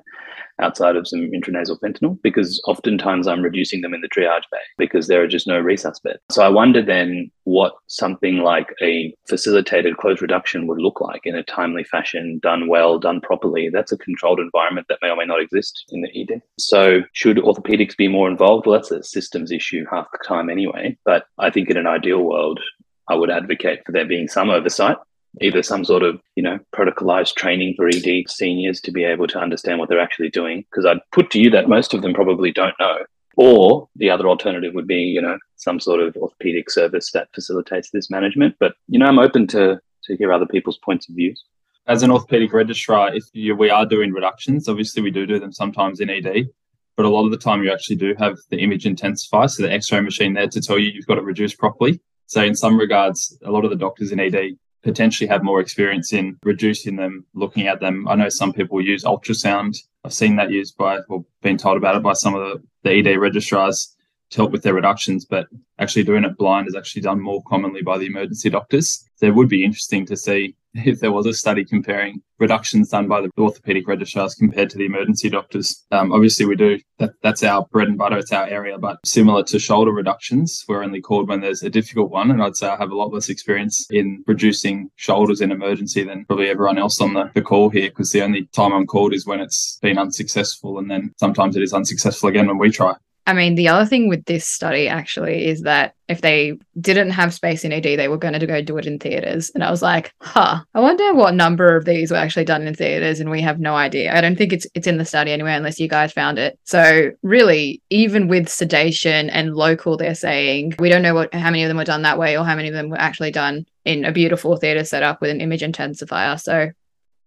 outside 0.58 0.96
of 0.96 1.06
some 1.06 1.30
intranasal 1.32 1.78
fentanyl 1.80 2.20
because 2.22 2.62
oftentimes 2.66 3.26
I'm 3.26 3.42
reducing 3.42 3.82
them 3.82 3.92
in 3.92 4.00
the 4.00 4.08
triage 4.08 4.44
bay 4.50 4.58
because 4.78 5.06
there 5.06 5.22
are 5.22 5.28
just 5.28 5.46
no 5.46 5.62
resus 5.62 6.02
beds. 6.02 6.18
So 6.30 6.42
I 6.42 6.48
wonder 6.48 6.82
then 6.82 7.30
what 7.44 7.74
something 7.88 8.38
like 8.38 8.74
a 8.82 9.14
facilitated 9.28 9.98
closed 9.98 10.22
reduction 10.22 10.66
would 10.66 10.80
look 10.80 11.00
like 11.00 11.22
in 11.24 11.34
a 11.34 11.42
timely 11.42 11.84
fashion, 11.84 12.40
done 12.42 12.68
well, 12.68 12.98
done 12.98 13.20
properly. 13.20 13.68
That's 13.70 13.92
a 13.92 13.98
controlled 13.98 14.40
environment 14.40 14.86
that 14.88 14.98
may 15.02 15.10
or 15.10 15.16
may 15.16 15.26
not 15.26 15.42
exist 15.42 15.84
in 15.90 16.02
the 16.02 16.20
ED. 16.20 16.40
So 16.58 17.00
should 17.12 17.36
orthopedics 17.36 17.96
be 17.96 18.08
more 18.08 18.28
involved? 18.30 18.66
Well, 18.66 18.78
that's 18.78 18.90
a 18.90 19.02
systems 19.02 19.52
issue 19.52 19.84
half 19.90 20.10
the 20.10 20.18
time 20.26 20.48
anyway. 20.48 20.96
But 21.04 21.26
I 21.38 21.50
think 21.50 21.68
in 21.68 21.76
an 21.76 21.86
ideal 21.86 22.22
world, 22.22 22.60
I 23.08 23.14
would 23.14 23.30
advocate 23.30 23.84
for 23.84 23.92
there 23.92 24.06
being 24.06 24.28
some 24.28 24.50
oversight 24.50 24.96
either 25.40 25.62
some 25.62 25.84
sort 25.84 26.02
of 26.02 26.20
you 26.34 26.42
know 26.42 26.58
protocolized 26.74 27.34
training 27.34 27.74
for 27.76 27.88
ed 27.88 28.24
seniors 28.28 28.80
to 28.80 28.90
be 28.90 29.04
able 29.04 29.26
to 29.26 29.38
understand 29.38 29.78
what 29.78 29.88
they're 29.88 30.00
actually 30.00 30.30
doing 30.30 30.64
because 30.70 30.86
i'd 30.86 30.98
put 31.12 31.30
to 31.30 31.38
you 31.38 31.50
that 31.50 31.68
most 31.68 31.94
of 31.94 32.02
them 32.02 32.14
probably 32.14 32.52
don't 32.52 32.74
know. 32.80 32.98
Or 33.38 33.86
the 33.96 34.08
other 34.08 34.28
alternative 34.28 34.72
would 34.72 34.86
be 34.86 35.02
you 35.02 35.20
know 35.20 35.36
some 35.56 35.78
sort 35.78 36.00
of 36.00 36.16
orthopedic 36.16 36.70
service 36.70 37.12
that 37.12 37.28
facilitates 37.34 37.90
this 37.90 38.10
management. 38.10 38.56
But 38.58 38.72
you 38.88 38.98
know 38.98 39.06
i'm 39.06 39.18
open 39.18 39.46
to 39.48 39.78
to 40.04 40.16
hear 40.16 40.32
other 40.32 40.46
people's 40.46 40.78
points 40.78 41.08
of 41.08 41.16
views. 41.16 41.44
As 41.86 42.02
an 42.02 42.10
orthopedic 42.10 42.52
registrar 42.52 43.14
if 43.14 43.24
you, 43.34 43.54
we 43.54 43.68
are 43.68 43.84
doing 43.84 44.12
reductions 44.12 44.68
obviously 44.68 45.02
we 45.02 45.10
do 45.10 45.26
do 45.26 45.38
them 45.38 45.52
sometimes 45.52 46.00
in 46.00 46.08
ed 46.08 46.48
but 46.96 47.04
a 47.04 47.10
lot 47.10 47.26
of 47.26 47.30
the 47.30 47.36
time 47.36 47.62
you 47.62 47.70
actually 47.70 47.96
do 47.96 48.14
have 48.18 48.38
the 48.48 48.58
image 48.58 48.84
intensifier 48.84 49.50
so 49.50 49.62
the 49.62 49.70
x-ray 49.70 50.00
machine 50.00 50.32
there 50.32 50.48
to 50.48 50.60
tell 50.60 50.78
you 50.78 50.90
you've 50.90 51.06
got 51.06 51.18
it 51.18 51.24
reduced 51.24 51.58
properly 51.58 52.00
so 52.26 52.42
in 52.42 52.54
some 52.54 52.78
regards 52.78 53.38
a 53.44 53.50
lot 53.50 53.64
of 53.64 53.70
the 53.70 53.76
doctors 53.76 54.12
in 54.12 54.20
ed 54.20 54.56
potentially 54.86 55.26
have 55.26 55.42
more 55.42 55.60
experience 55.60 56.12
in 56.12 56.38
reducing 56.44 56.94
them, 56.94 57.24
looking 57.34 57.66
at 57.66 57.80
them. 57.80 58.06
I 58.08 58.14
know 58.14 58.28
some 58.28 58.52
people 58.52 58.80
use 58.80 59.02
ultrasound. 59.02 59.76
I've 60.04 60.12
seen 60.12 60.36
that 60.36 60.52
used 60.52 60.76
by 60.76 61.00
or 61.08 61.24
been 61.42 61.56
told 61.58 61.76
about 61.76 61.96
it 61.96 62.04
by 62.04 62.12
some 62.12 62.34
of 62.36 62.40
the, 62.40 62.62
the 62.84 63.10
ED 63.10 63.18
registrars 63.18 63.96
to 64.30 64.36
help 64.38 64.52
with 64.52 64.62
their 64.62 64.74
reductions, 64.74 65.24
but 65.24 65.48
actually 65.80 66.04
doing 66.04 66.24
it 66.24 66.36
blind 66.36 66.68
is 66.68 66.76
actually 66.76 67.02
done 67.02 67.20
more 67.20 67.42
commonly 67.48 67.82
by 67.82 67.98
the 67.98 68.06
emergency 68.06 68.48
doctors. 68.48 69.04
So 69.16 69.26
it 69.26 69.34
would 69.34 69.48
be 69.48 69.64
interesting 69.64 70.06
to 70.06 70.16
see 70.16 70.54
if 70.84 71.00
there 71.00 71.12
was 71.12 71.26
a 71.26 71.32
study 71.32 71.64
comparing 71.64 72.22
reductions 72.38 72.90
done 72.90 73.08
by 73.08 73.20
the 73.20 73.30
orthopedic 73.38 73.88
registrars 73.88 74.34
compared 74.34 74.70
to 74.70 74.78
the 74.78 74.84
emergency 74.84 75.30
doctors. 75.30 75.84
Um, 75.90 76.12
obviously, 76.12 76.46
we 76.46 76.56
do 76.56 76.78
that, 76.98 77.12
that's 77.22 77.42
our 77.42 77.66
bread 77.70 77.88
and 77.88 77.98
butter, 77.98 78.18
it's 78.18 78.32
our 78.32 78.46
area, 78.46 78.78
but 78.78 78.98
similar 79.04 79.42
to 79.44 79.58
shoulder 79.58 79.90
reductions, 79.90 80.64
we're 80.68 80.82
only 80.82 81.00
called 81.00 81.28
when 81.28 81.40
there's 81.40 81.62
a 81.62 81.70
difficult 81.70 82.10
one. 82.10 82.30
And 82.30 82.42
I'd 82.42 82.56
say 82.56 82.68
I 82.68 82.76
have 82.76 82.90
a 82.90 82.96
lot 82.96 83.12
less 83.12 83.28
experience 83.28 83.86
in 83.90 84.22
reducing 84.26 84.90
shoulders 84.96 85.40
in 85.40 85.50
emergency 85.50 86.04
than 86.04 86.24
probably 86.26 86.48
everyone 86.48 86.78
else 86.78 87.00
on 87.00 87.14
the, 87.14 87.30
the 87.34 87.42
call 87.42 87.70
here, 87.70 87.88
because 87.88 88.12
the 88.12 88.22
only 88.22 88.46
time 88.52 88.72
I'm 88.72 88.86
called 88.86 89.14
is 89.14 89.26
when 89.26 89.40
it's 89.40 89.78
been 89.80 89.98
unsuccessful. 89.98 90.78
And 90.78 90.90
then 90.90 91.12
sometimes 91.18 91.56
it 91.56 91.62
is 91.62 91.72
unsuccessful 91.72 92.28
again 92.28 92.48
when 92.48 92.58
we 92.58 92.70
try. 92.70 92.94
I 93.26 93.32
mean, 93.32 93.56
the 93.56 93.68
other 93.68 93.84
thing 93.84 94.08
with 94.08 94.24
this 94.26 94.46
study 94.46 94.88
actually 94.88 95.46
is 95.46 95.62
that 95.62 95.94
if 96.08 96.20
they 96.20 96.56
didn't 96.80 97.10
have 97.10 97.34
space 97.34 97.64
in 97.64 97.72
ED, 97.72 97.82
they 97.82 98.06
were 98.06 98.16
going 98.16 98.38
to 98.38 98.46
go 98.46 98.62
do 98.62 98.78
it 98.78 98.86
in 98.86 99.00
theaters. 99.00 99.50
And 99.52 99.64
I 99.64 99.70
was 99.72 99.82
like, 99.82 100.12
huh, 100.20 100.60
I 100.74 100.80
wonder 100.80 101.12
what 101.12 101.34
number 101.34 101.76
of 101.76 101.84
these 101.84 102.12
were 102.12 102.16
actually 102.16 102.44
done 102.44 102.66
in 102.68 102.74
theaters, 102.74 103.18
and 103.18 103.28
we 103.28 103.42
have 103.42 103.58
no 103.58 103.74
idea. 103.74 104.16
I 104.16 104.20
don't 104.20 104.36
think 104.36 104.52
it's 104.52 104.66
it's 104.74 104.86
in 104.86 104.98
the 104.98 105.04
study 105.04 105.32
anywhere 105.32 105.56
unless 105.56 105.80
you 105.80 105.88
guys 105.88 106.12
found 106.12 106.38
it. 106.38 106.56
So 106.64 107.10
really, 107.22 107.82
even 107.90 108.28
with 108.28 108.48
sedation 108.48 109.28
and 109.30 109.56
local, 109.56 109.96
they're 109.96 110.14
saying 110.14 110.76
we 110.78 110.88
don't 110.88 111.02
know 111.02 111.14
what 111.14 111.34
how 111.34 111.50
many 111.50 111.64
of 111.64 111.68
them 111.68 111.78
were 111.78 111.84
done 111.84 112.02
that 112.02 112.18
way 112.18 112.38
or 112.38 112.44
how 112.44 112.54
many 112.54 112.68
of 112.68 112.74
them 112.74 112.90
were 112.90 113.00
actually 113.00 113.32
done 113.32 113.66
in 113.84 114.04
a 114.04 114.12
beautiful 114.12 114.56
theater 114.56 114.84
setup 114.84 115.20
with 115.20 115.30
an 115.30 115.40
image 115.40 115.62
intensifier. 115.62 116.40
So 116.40 116.70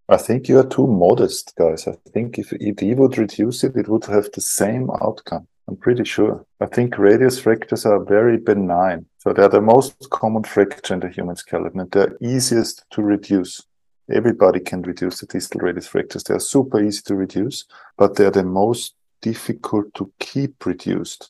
I 0.07 0.17
think 0.17 0.47
you 0.47 0.57
are 0.59 0.65
too 0.65 0.87
modest, 0.87 1.53
guys. 1.57 1.87
I 1.87 1.95
think 2.11 2.39
if 2.39 2.51
ED 2.53 2.97
would 2.97 3.17
reduce 3.17 3.63
it, 3.63 3.75
it 3.75 3.87
would 3.87 4.05
have 4.05 4.31
the 4.31 4.41
same 4.41 4.89
outcome. 4.89 5.47
I'm 5.69 5.77
pretty 5.77 6.03
sure. 6.03 6.43
I 6.59 6.65
think 6.65 6.97
radius 6.97 7.39
fractures 7.39 7.85
are 7.85 8.03
very 8.03 8.37
benign. 8.37 9.05
So 9.19 9.33
they're 9.33 9.47
the 9.47 9.61
most 9.61 10.09
common 10.09 10.43
fracture 10.43 10.95
in 10.95 10.99
the 10.99 11.09
human 11.09 11.35
skeleton 11.35 11.81
and 11.81 11.91
they're 11.91 12.17
easiest 12.19 12.85
to 12.89 13.03
reduce. 13.03 13.63
Everybody 14.11 14.61
can 14.61 14.81
reduce 14.81 15.19
the 15.19 15.27
distal 15.27 15.61
radius 15.61 15.85
fractures. 15.85 16.23
They're 16.23 16.39
super 16.39 16.81
easy 16.81 17.03
to 17.05 17.15
reduce, 17.15 17.65
but 17.97 18.15
they're 18.15 18.31
the 18.31 18.43
most 18.43 18.95
difficult 19.21 19.93
to 19.93 20.11
keep 20.19 20.65
reduced 20.65 21.29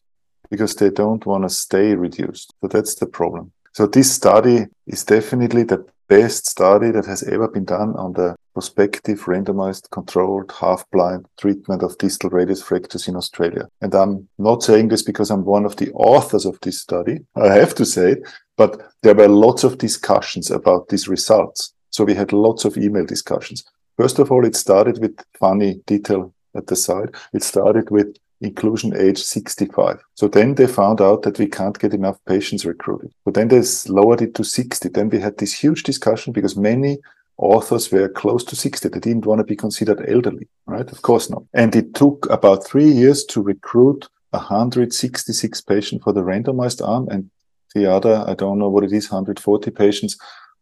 because 0.50 0.74
they 0.74 0.89
don't 0.89 1.25
want 1.25 1.43
to 1.43 1.50
stay 1.50 1.93
reduced. 1.96 2.53
So 2.62 2.69
that's 2.69 2.96
the 2.96 3.08
problem. 3.08 3.51
So 3.74 3.88
this 3.88 4.10
study 4.10 4.67
is 4.88 5.03
definitely 5.03 5.63
the 5.63 5.86
best 6.08 6.48
study 6.48 6.91
that 6.91 7.05
has 7.05 7.24
ever 7.24 7.50
been 7.50 7.65
done 7.65 7.93
on 7.98 8.13
the 8.13 8.38
prospective 8.60 9.22
randomized 9.22 9.89
controlled 9.89 10.51
half-blind 10.60 11.25
treatment 11.38 11.82
of 11.82 11.98
distal 11.98 12.30
radius 12.30 12.62
fractures 12.62 13.08
in 13.08 13.16
Australia. 13.16 13.70
And 13.80 13.96
I'm 13.96 14.28
not 14.38 14.63
saying 14.63 14.89
this 14.89 15.01
because 15.01 15.32
I'm 15.32 15.46
one 15.46 15.66
of 15.66 15.78
the 15.78 15.89
authors 15.94 16.46
of 16.46 16.60
this 16.62 16.82
study. 16.82 17.20
I 17.38 17.54
have 17.54 17.74
to 17.75 17.86
say 17.86 18.12
it, 18.12 18.24
but 18.58 18.72
there 19.01 19.16
were 19.16 19.30
lots 19.30 19.63
of 19.63 19.78
discussions 19.78 20.51
about 20.51 20.89
these 20.89 21.08
results. 21.08 21.74
So 21.92 22.04
we 22.04 22.16
had 22.16 22.34
lots 22.34 22.66
of 22.66 22.78
email 22.78 23.06
discussions. 23.06 23.63
First 23.96 24.20
of 24.20 24.30
all, 24.30 24.46
it 24.46 24.58
started 24.58 25.00
with 25.00 25.16
funny 25.39 25.80
detail 25.88 26.34
at 26.54 26.68
the 26.68 26.75
side. 26.75 27.16
It 27.32 27.44
started 27.44 27.89
with 27.89 28.18
inclusion 28.42 28.94
age 28.98 29.20
65. 29.20 30.00
So 30.16 30.28
then 30.28 30.56
they 30.56 30.68
found 30.68 31.00
out 31.00 31.22
that 31.22 31.39
we 31.39 31.48
can't 31.48 31.80
get 31.80 31.94
enough 31.94 32.18
patients 32.25 32.66
recruited. 32.66 33.13
So 33.24 33.32
then 33.32 33.48
they 33.48 33.63
lowered 33.88 34.22
it 34.22 34.36
to 34.36 34.44
60. 34.44 34.89
Then 34.89 35.10
we 35.10 35.22
had 35.22 35.38
this 35.38 35.54
huge 35.54 35.84
discussion 35.84 36.34
because 36.34 36.58
many 36.58 36.98
authors 37.39 37.91
were 37.91 38.10
close 38.10 38.43
to 38.43 38.55
60. 38.55 38.89
They 38.89 39.00
didn't 39.00 39.25
want 39.25 39.39
to 39.39 39.46
be 39.46 39.55
considered 39.55 40.03
elderly, 40.08 40.48
right? 40.65 40.89
Of 40.91 41.01
course 41.01 41.29
not. 41.29 41.43
And 41.53 41.75
it 41.75 41.93
took 41.96 42.29
about 42.29 42.65
three 42.65 42.89
years 42.89 43.24
to 43.25 43.41
recruit 43.41 44.08
166 44.31 45.62
patients 45.62 46.03
for 46.03 46.13
the 46.13 46.22
randomized 46.22 46.86
arm 46.86 47.08
and 47.10 47.29
the 47.74 47.91
other, 47.91 48.24
I 48.27 48.34
don't 48.34 48.60
know 48.60 48.69
what 48.69 48.84
it 48.84 48.91
is, 48.91 49.10
140 49.10 49.72
patients 49.72 50.17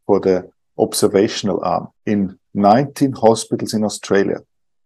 for 0.06 0.20
the 0.20 0.50
observational 0.78 1.64
arm 1.64 1.88
in 2.06 2.38
19 2.54 3.14
hospitals 3.14 3.74
in 3.74 3.84
Australia. 3.84 4.38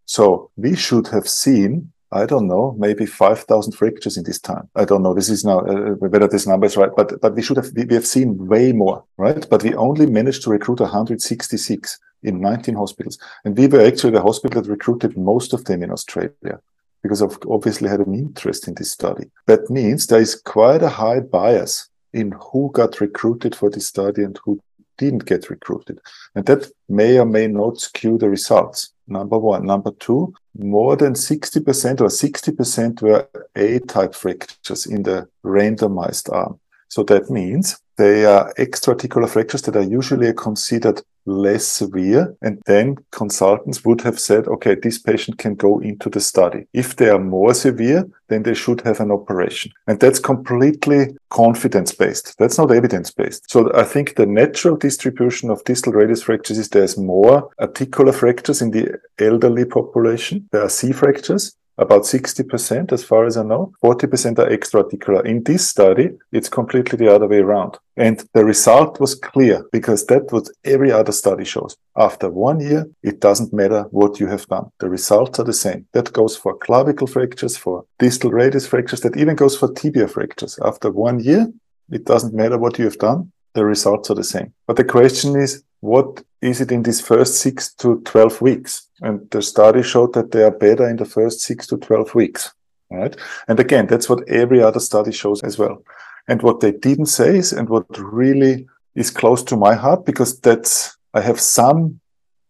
So 0.06 0.50
we 0.56 0.74
should 0.74 1.08
have 1.08 1.28
seen 1.28 1.91
I 2.12 2.26
don't 2.26 2.46
know, 2.46 2.74
maybe 2.78 3.06
5,000 3.06 3.72
fractures 3.72 4.16
in 4.16 4.24
this 4.24 4.38
time. 4.38 4.68
I 4.76 4.84
don't 4.84 5.02
know. 5.02 5.14
This 5.14 5.30
is 5.30 5.44
now 5.44 5.60
uh, 5.60 5.94
whether 5.94 6.28
this 6.28 6.46
number 6.46 6.66
is 6.66 6.76
right, 6.76 6.90
but 6.96 7.20
but 7.20 7.34
we 7.34 7.42
should 7.42 7.56
have 7.56 7.72
we, 7.74 7.84
we 7.84 7.94
have 7.94 8.06
seen 8.06 8.46
way 8.46 8.72
more, 8.72 9.04
right? 9.16 9.46
But 9.48 9.62
we 9.62 9.74
only 9.74 10.06
managed 10.06 10.42
to 10.44 10.50
recruit 10.50 10.80
166 10.80 11.98
in 12.22 12.40
19 12.40 12.74
hospitals, 12.74 13.18
and 13.44 13.56
we 13.56 13.66
were 13.66 13.84
actually 13.84 14.12
the 14.12 14.22
hospital 14.22 14.62
that 14.62 14.70
recruited 14.70 15.16
most 15.16 15.52
of 15.52 15.64
them 15.64 15.82
in 15.82 15.90
Australia 15.90 16.60
because 17.02 17.20
of 17.20 17.38
obviously 17.48 17.88
had 17.88 18.00
an 18.00 18.14
interest 18.14 18.68
in 18.68 18.74
this 18.74 18.92
study. 18.92 19.30
That 19.46 19.70
means 19.70 20.06
there 20.06 20.20
is 20.20 20.34
quite 20.34 20.82
a 20.82 20.88
high 20.88 21.20
bias 21.20 21.88
in 22.12 22.32
who 22.32 22.70
got 22.72 23.00
recruited 23.00 23.54
for 23.54 23.70
this 23.70 23.86
study 23.86 24.22
and 24.22 24.38
who 24.44 24.60
didn't 25.02 25.26
get 25.26 25.50
recruited. 25.50 26.00
And 26.34 26.46
that 26.46 26.70
may 26.88 27.18
or 27.18 27.26
may 27.26 27.46
not 27.48 27.80
skew 27.80 28.18
the 28.18 28.28
results. 28.28 28.92
Number 29.08 29.38
one. 29.38 29.66
Number 29.66 29.90
two, 29.98 30.32
more 30.56 30.96
than 30.96 31.14
60% 31.14 32.00
or 32.00 32.08
60% 32.08 33.02
were 33.02 33.28
A 33.56 33.78
type 33.80 34.14
fractures 34.14 34.86
in 34.86 35.02
the 35.02 35.28
randomized 35.44 36.32
arm. 36.32 36.60
So 36.88 37.02
that 37.04 37.30
means 37.30 37.80
they 37.96 38.24
are 38.24 38.52
extra-articular 38.56 39.26
fractures 39.26 39.62
that 39.62 39.76
are 39.76 39.82
usually 39.98 40.32
considered 40.34 41.02
less 41.24 41.66
severe. 41.66 42.34
And 42.42 42.62
then 42.66 42.96
consultants 43.10 43.84
would 43.84 44.00
have 44.02 44.18
said, 44.18 44.46
okay, 44.48 44.74
this 44.74 44.98
patient 44.98 45.38
can 45.38 45.54
go 45.54 45.78
into 45.80 46.10
the 46.10 46.20
study. 46.20 46.66
If 46.72 46.96
they 46.96 47.08
are 47.08 47.18
more 47.18 47.54
severe, 47.54 48.08
then 48.28 48.42
they 48.42 48.54
should 48.54 48.80
have 48.82 49.00
an 49.00 49.10
operation. 49.10 49.72
And 49.86 50.00
that's 50.00 50.18
completely 50.18 51.16
confidence 51.30 51.92
based. 51.94 52.36
That's 52.38 52.58
not 52.58 52.72
evidence 52.72 53.10
based. 53.10 53.50
So 53.50 53.72
I 53.74 53.84
think 53.84 54.16
the 54.16 54.26
natural 54.26 54.76
distribution 54.76 55.50
of 55.50 55.64
distal 55.64 55.92
radius 55.92 56.22
fractures 56.22 56.58
is 56.58 56.68
there's 56.68 56.96
more 56.98 57.50
articular 57.60 58.12
fractures 58.12 58.62
in 58.62 58.70
the 58.70 58.98
elderly 59.18 59.64
population. 59.64 60.48
There 60.52 60.62
are 60.62 60.68
C 60.68 60.92
fractures 60.92 61.56
about 61.78 62.02
60%, 62.02 62.92
as 62.92 63.04
far 63.04 63.24
as 63.24 63.36
I 63.36 63.42
know. 63.42 63.72
40% 63.82 64.38
are 64.38 64.50
extra-articular. 64.50 65.24
In 65.24 65.42
this 65.42 65.68
study, 65.68 66.10
it's 66.30 66.48
completely 66.48 66.98
the 66.98 67.14
other 67.14 67.26
way 67.26 67.38
around. 67.38 67.78
And 67.96 68.24
the 68.34 68.44
result 68.44 69.00
was 69.00 69.14
clear 69.14 69.64
because 69.72 70.06
that 70.06 70.32
what 70.32 70.48
every 70.64 70.92
other 70.92 71.12
study 71.12 71.44
shows. 71.44 71.76
After 71.96 72.30
one 72.30 72.60
year, 72.60 72.86
it 73.02 73.20
doesn't 73.20 73.52
matter 73.52 73.86
what 73.90 74.20
you 74.20 74.26
have 74.28 74.46
done. 74.46 74.70
The 74.80 74.88
results 74.88 75.38
are 75.38 75.44
the 75.44 75.52
same. 75.52 75.86
That 75.92 76.12
goes 76.12 76.36
for 76.36 76.56
clavicle 76.56 77.06
fractures, 77.06 77.56
for 77.56 77.84
distal 77.98 78.30
radius 78.30 78.66
fractures. 78.66 79.00
That 79.00 79.16
even 79.16 79.36
goes 79.36 79.56
for 79.56 79.72
tibia 79.72 80.08
fractures. 80.08 80.58
After 80.64 80.90
one 80.90 81.20
year, 81.20 81.52
it 81.90 82.04
doesn't 82.04 82.34
matter 82.34 82.58
what 82.58 82.78
you 82.78 82.84
have 82.86 82.98
done. 82.98 83.32
The 83.54 83.64
results 83.64 84.10
are 84.10 84.14
the 84.14 84.24
same. 84.24 84.52
But 84.66 84.76
the 84.76 84.84
question 84.84 85.36
is, 85.36 85.62
what 85.80 86.22
is 86.40 86.60
it 86.60 86.72
in 86.72 86.82
these 86.82 87.00
first 87.00 87.36
six 87.36 87.74
to 87.74 88.00
12 88.00 88.40
weeks? 88.40 88.88
And 89.00 89.28
the 89.30 89.42
study 89.42 89.82
showed 89.82 90.14
that 90.14 90.30
they 90.30 90.42
are 90.42 90.50
better 90.50 90.88
in 90.88 90.96
the 90.96 91.04
first 91.04 91.40
six 91.40 91.66
to 91.68 91.76
12 91.76 92.14
weeks. 92.14 92.52
Right. 92.90 93.16
And 93.48 93.58
again, 93.58 93.86
that's 93.86 94.08
what 94.08 94.28
every 94.28 94.62
other 94.62 94.80
study 94.80 95.12
shows 95.12 95.42
as 95.42 95.58
well. 95.58 95.82
And 96.28 96.42
what 96.42 96.60
they 96.60 96.72
didn't 96.72 97.06
say 97.06 97.38
is, 97.38 97.52
and 97.52 97.68
what 97.68 97.86
really 97.98 98.66
is 98.94 99.10
close 99.10 99.42
to 99.44 99.56
my 99.56 99.74
heart, 99.74 100.04
because 100.04 100.38
that's, 100.40 100.96
I 101.14 101.20
have 101.22 101.40
some, 101.40 102.00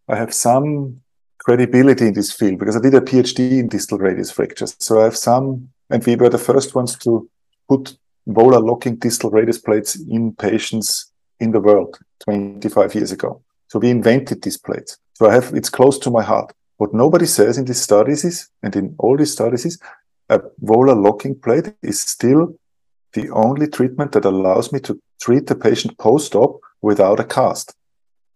I 0.09 0.17
have 0.17 0.35
some 0.35 1.01
credibility 1.39 2.07
in 2.07 2.15
this 2.15 2.33
field 2.33 2.59
because 2.59 2.77
I 2.77 2.81
did 2.81 2.95
a 2.95 3.01
PhD 3.01 3.59
in 3.59 3.69
distal 3.69 3.99
radius 3.99 4.31
fractures. 4.31 4.77
So 4.79 5.01
I 5.01 5.05
have 5.05 5.17
some, 5.17 5.69
and 5.91 6.05
we 6.05 6.17
were 6.17 6.29
the 6.29 6.39
first 6.39 6.75
ones 6.75 6.97
to 6.99 7.29
put 7.69 7.97
volar 8.29 8.65
locking 8.65 8.97
distal 8.97 9.31
radius 9.31 9.59
plates 9.59 9.97
in 9.97 10.33
patients 10.33 11.13
in 11.41 11.53
the 11.53 11.61
world 11.61 11.99
25 12.21 12.95
years 12.95 13.13
ago. 13.13 13.43
So 13.69 13.79
we 13.79 13.91
invented 13.91 14.43
these 14.43 14.59
plates. 14.59 14.99
So 15.15 15.29
I 15.29 15.35
have, 15.35 15.55
it's 15.55 15.71
close 15.71 15.99
to 16.01 16.11
my 16.11 16.23
heart. 16.23 16.53
What 16.77 16.95
nobody 16.95 17.27
says 17.27 17.59
in 17.59 17.65
these 17.65 17.81
studies 17.81 18.25
is, 18.25 18.49
and 18.63 18.75
in 18.77 18.95
all 18.99 19.17
these 19.17 19.33
studies 19.33 19.65
is, 19.65 19.79
a 20.29 20.41
volar 20.65 21.01
locking 21.01 21.35
plate 21.35 21.75
is 21.83 22.01
still 22.01 22.55
the 23.13 23.31
only 23.31 23.67
treatment 23.67 24.13
that 24.13 24.25
allows 24.25 24.73
me 24.73 24.81
to 24.81 25.01
treat 25.21 25.47
the 25.47 25.55
patient 25.55 25.99
post-op 25.99 26.61
without 26.81 27.21
a 27.21 27.25
cast. 27.25 27.75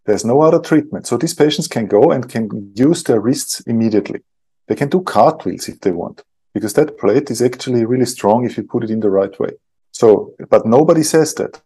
There's 0.05 0.23
no 0.23 0.41
other 0.41 0.59
treatment. 0.59 1.07
So 1.07 1.17
these 1.17 1.33
patients 1.33 1.67
can 1.67 1.87
go 1.87 2.11
and 2.11 2.29
can 2.29 2.71
use 2.75 3.03
their 3.03 3.19
wrists 3.19 3.59
immediately. 3.61 4.21
They 4.67 4.75
can 4.75 4.89
do 4.89 5.01
cartwheels 5.01 5.67
if 5.67 5.79
they 5.81 5.91
want, 5.91 6.23
because 6.53 6.73
that 6.73 6.97
plate 6.97 7.31
is 7.31 7.41
actually 7.41 7.85
really 7.85 8.05
strong 8.05 8.45
if 8.45 8.57
you 8.57 8.63
put 8.63 8.83
it 8.83 8.91
in 8.91 8.99
the 8.99 9.09
right 9.09 9.37
way. 9.39 9.51
So, 9.99 10.35
but 10.51 10.63
nobody 10.67 11.01
says 11.01 11.33
that. 11.35 11.59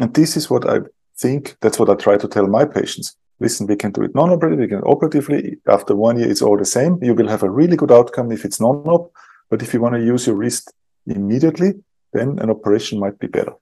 And 0.00 0.12
this 0.12 0.36
is 0.36 0.50
what 0.50 0.68
I 0.68 0.80
think, 1.22 1.56
that's 1.60 1.78
what 1.78 1.88
I 1.88 1.94
try 1.94 2.16
to 2.18 2.26
tell 2.26 2.48
my 2.48 2.64
patients. 2.64 3.16
Listen, 3.38 3.68
we 3.68 3.76
can 3.76 3.92
do 3.92 4.02
it 4.02 4.12
non-operatively, 4.12 4.64
we 4.64 4.68
can 4.68 4.82
operatively. 4.82 5.58
After 5.68 5.94
one 5.94 6.18
year, 6.18 6.28
it's 6.28 6.42
all 6.42 6.58
the 6.58 6.64
same. 6.64 6.98
You 7.00 7.14
will 7.14 7.28
have 7.28 7.44
a 7.44 7.50
really 7.60 7.76
good 7.76 7.92
outcome 7.92 8.32
if 8.32 8.44
it's 8.44 8.60
non-op. 8.60 9.12
But 9.50 9.62
if 9.62 9.72
you 9.72 9.80
want 9.80 9.94
to 9.94 10.04
use 10.04 10.26
your 10.26 10.34
wrist 10.34 10.72
immediately, 11.06 11.74
then 12.12 12.40
an 12.40 12.50
operation 12.50 12.98
might 12.98 13.20
be 13.20 13.28
better. 13.28 13.54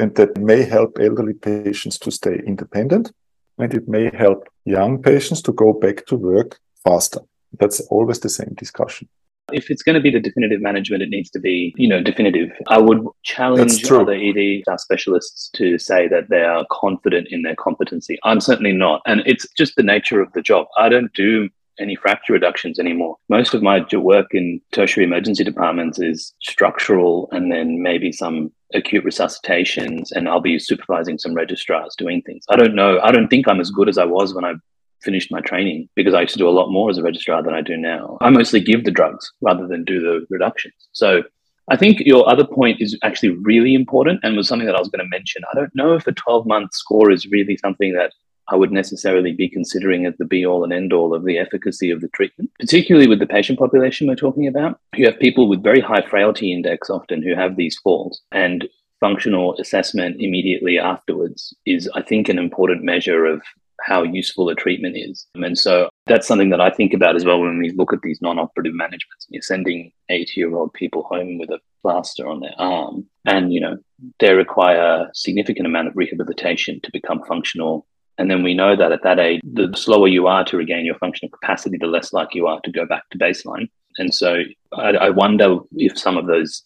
And 0.00 0.14
that 0.14 0.38
may 0.38 0.62
help 0.62 0.96
elderly 0.98 1.34
patients 1.34 1.98
to 1.98 2.10
stay 2.10 2.40
independent. 2.46 3.12
And 3.58 3.74
it 3.74 3.86
may 3.86 4.10
help 4.16 4.48
young 4.64 5.02
patients 5.02 5.42
to 5.42 5.52
go 5.52 5.74
back 5.74 6.06
to 6.06 6.16
work 6.16 6.58
faster. 6.82 7.20
That's 7.60 7.80
always 7.90 8.20
the 8.20 8.30
same 8.30 8.54
discussion. 8.56 9.08
If 9.52 9.70
it's 9.70 9.82
going 9.82 9.94
to 9.94 10.00
be 10.00 10.10
the 10.10 10.20
definitive 10.20 10.60
management, 10.60 11.02
it 11.02 11.08
needs 11.08 11.30
to 11.30 11.38
be, 11.38 11.72
you 11.76 11.88
know, 11.88 12.02
definitive. 12.02 12.50
I 12.66 12.78
would 12.78 13.06
challenge 13.22 13.84
other 13.90 14.12
ED 14.12 14.64
specialists 14.78 15.50
to 15.54 15.78
say 15.78 16.08
that 16.08 16.28
they 16.30 16.42
are 16.42 16.66
confident 16.70 17.28
in 17.30 17.42
their 17.42 17.54
competency. 17.54 18.18
I'm 18.24 18.40
certainly 18.40 18.72
not. 18.72 19.02
And 19.06 19.22
it's 19.24 19.46
just 19.56 19.76
the 19.76 19.84
nature 19.84 20.20
of 20.20 20.32
the 20.32 20.42
job. 20.42 20.66
I 20.76 20.88
don't 20.88 21.12
do 21.12 21.48
any 21.78 21.94
fracture 21.94 22.32
reductions 22.32 22.78
anymore. 22.78 23.16
Most 23.28 23.54
of 23.54 23.62
my 23.62 23.84
work 23.92 24.28
in 24.32 24.60
tertiary 24.72 25.04
emergency 25.04 25.44
departments 25.44 25.98
is 25.98 26.32
structural 26.42 27.28
and 27.32 27.52
then 27.52 27.82
maybe 27.82 28.12
some 28.12 28.50
acute 28.74 29.04
resuscitations 29.04 30.10
and 30.12 30.28
I'll 30.28 30.40
be 30.40 30.58
supervising 30.58 31.18
some 31.18 31.34
registrars 31.34 31.94
doing 31.96 32.22
things. 32.22 32.44
I 32.48 32.56
don't 32.56 32.74
know. 32.74 32.98
I 33.00 33.12
don't 33.12 33.28
think 33.28 33.46
I'm 33.46 33.60
as 33.60 33.70
good 33.70 33.88
as 33.88 33.98
I 33.98 34.04
was 34.04 34.34
when 34.34 34.44
I 34.44 34.54
finished 35.02 35.30
my 35.30 35.40
training 35.40 35.88
because 35.94 36.14
I 36.14 36.22
used 36.22 36.32
to 36.34 36.38
do 36.38 36.48
a 36.48 36.50
lot 36.50 36.70
more 36.70 36.90
as 36.90 36.98
a 36.98 37.02
registrar 37.02 37.42
than 37.42 37.54
I 37.54 37.60
do 37.60 37.76
now. 37.76 38.18
I 38.20 38.30
mostly 38.30 38.60
give 38.60 38.84
the 38.84 38.90
drugs 38.90 39.30
rather 39.40 39.66
than 39.66 39.84
do 39.84 40.00
the 40.00 40.26
reductions. 40.30 40.74
So 40.92 41.22
I 41.68 41.76
think 41.76 42.00
your 42.00 42.28
other 42.30 42.46
point 42.46 42.80
is 42.80 42.98
actually 43.02 43.30
really 43.30 43.74
important 43.74 44.20
and 44.22 44.36
was 44.36 44.48
something 44.48 44.66
that 44.66 44.76
I 44.76 44.80
was 44.80 44.88
going 44.88 45.04
to 45.04 45.10
mention. 45.10 45.42
I 45.50 45.56
don't 45.56 45.74
know 45.74 45.94
if 45.94 46.06
a 46.06 46.12
12 46.12 46.46
month 46.46 46.74
score 46.74 47.10
is 47.10 47.26
really 47.26 47.56
something 47.56 47.92
that 47.94 48.12
I 48.48 48.54
would 48.54 48.70
necessarily 48.70 49.32
be 49.32 49.48
considering 49.48 50.06
as 50.06 50.14
the 50.18 50.24
be 50.24 50.46
all 50.46 50.62
and 50.62 50.72
end 50.72 50.92
all 50.92 51.14
of 51.14 51.24
the 51.24 51.38
efficacy 51.38 51.90
of 51.90 52.00
the 52.00 52.08
treatment, 52.08 52.50
particularly 52.60 53.08
with 53.08 53.18
the 53.18 53.26
patient 53.26 53.58
population 53.58 54.06
we're 54.06 54.14
talking 54.14 54.46
about. 54.46 54.78
You 54.94 55.06
have 55.06 55.18
people 55.18 55.48
with 55.48 55.64
very 55.64 55.80
high 55.80 56.02
frailty 56.02 56.52
index 56.52 56.88
often 56.88 57.22
who 57.22 57.34
have 57.34 57.56
these 57.56 57.76
falls, 57.78 58.22
and 58.30 58.68
functional 59.00 59.58
assessment 59.58 60.16
immediately 60.20 60.78
afterwards 60.78 61.54
is, 61.66 61.90
I 61.94 62.02
think, 62.02 62.28
an 62.28 62.38
important 62.38 62.84
measure 62.84 63.26
of 63.26 63.42
how 63.86 64.02
useful 64.02 64.48
a 64.48 64.54
treatment 64.54 64.96
is. 64.96 65.26
And 65.36 65.56
so 65.56 65.88
that's 66.06 66.26
something 66.26 66.50
that 66.50 66.60
I 66.60 66.70
think 66.70 66.92
about 66.92 67.14
as 67.14 67.24
well 67.24 67.40
when 67.40 67.58
we 67.58 67.70
look 67.70 67.92
at 67.92 68.02
these 68.02 68.20
non 68.20 68.38
operative 68.38 68.74
managements. 68.74 69.26
You're 69.28 69.42
sending 69.42 69.92
80 70.08 70.32
year 70.34 70.56
old 70.56 70.72
people 70.74 71.04
home 71.04 71.38
with 71.38 71.50
a 71.50 71.60
plaster 71.82 72.26
on 72.26 72.40
their 72.40 72.54
arm, 72.58 73.06
and 73.24 73.52
you 73.52 73.60
know, 73.60 73.78
they 74.18 74.34
require 74.34 74.80
a 74.80 75.10
significant 75.14 75.66
amount 75.66 75.88
of 75.88 75.96
rehabilitation 75.96 76.80
to 76.82 76.90
become 76.92 77.22
functional. 77.28 77.86
And 78.18 78.30
then 78.30 78.42
we 78.42 78.54
know 78.54 78.74
that 78.74 78.92
at 78.92 79.02
that 79.04 79.20
age, 79.20 79.40
the 79.44 79.72
slower 79.76 80.08
you 80.08 80.26
are 80.26 80.44
to 80.46 80.56
regain 80.56 80.86
your 80.86 80.98
functional 80.98 81.30
capacity, 81.30 81.76
the 81.78 81.86
less 81.86 82.12
likely 82.12 82.40
you 82.40 82.46
are 82.46 82.60
to 82.62 82.72
go 82.72 82.86
back 82.86 83.08
to 83.10 83.18
baseline. 83.18 83.68
And 83.98 84.12
so 84.12 84.42
I, 84.72 84.90
I 84.90 85.10
wonder 85.10 85.58
if 85.76 85.98
some 85.98 86.16
of 86.16 86.26
those 86.26 86.62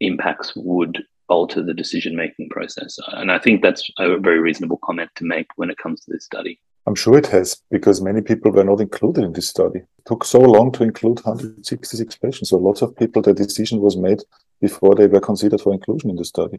impacts 0.00 0.52
would 0.56 1.02
alter 1.28 1.62
the 1.62 1.74
decision 1.74 2.16
making 2.16 2.48
process. 2.48 2.98
And 3.08 3.30
I 3.30 3.38
think 3.38 3.62
that's 3.62 3.88
a 3.98 4.18
very 4.18 4.40
reasonable 4.40 4.78
comment 4.82 5.10
to 5.16 5.24
make 5.24 5.46
when 5.56 5.70
it 5.70 5.78
comes 5.78 6.00
to 6.04 6.12
this 6.12 6.24
study. 6.24 6.58
I'm 6.86 6.94
sure 6.94 7.18
it 7.18 7.26
has, 7.26 7.62
because 7.70 8.00
many 8.00 8.22
people 8.22 8.50
were 8.50 8.64
not 8.64 8.80
included 8.80 9.22
in 9.22 9.34
this 9.34 9.48
study. 9.48 9.80
It 9.80 10.06
took 10.06 10.24
so 10.24 10.40
long 10.40 10.72
to 10.72 10.84
include 10.84 11.20
166 11.22 12.16
patients. 12.16 12.50
So 12.50 12.56
lots 12.56 12.80
of 12.80 12.96
people, 12.96 13.20
the 13.20 13.34
decision 13.34 13.80
was 13.80 13.96
made 13.96 14.22
before 14.60 14.94
they 14.94 15.06
were 15.06 15.20
considered 15.20 15.60
for 15.60 15.74
inclusion 15.74 16.08
in 16.08 16.16
the 16.16 16.24
study. 16.24 16.58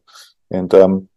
And 0.51 0.71
um, 0.75 1.09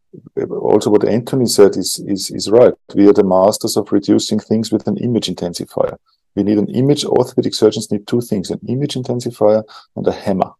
also 0.50 0.88
what 0.88 1.06
Anthony 1.06 1.46
said 1.46 1.76
is, 1.76 2.02
is, 2.06 2.30
is 2.30 2.50
right. 2.50 2.72
We 2.94 3.06
are 3.06 3.12
the 3.12 3.24
masters 3.24 3.76
of 3.76 3.92
reducing 3.92 4.38
things 4.38 4.72
with 4.72 4.86
an 4.86 4.96
image 4.96 5.28
intensifier. 5.28 5.98
We 6.34 6.42
need 6.42 6.56
an 6.56 6.70
image. 6.70 7.04
Orthopedic 7.04 7.54
surgeons 7.54 7.92
need 7.92 8.06
two 8.06 8.22
things, 8.22 8.50
an 8.50 8.60
image 8.66 8.94
intensifier 8.94 9.62
and 9.94 10.06
a 10.06 10.12
hammer 10.12 10.52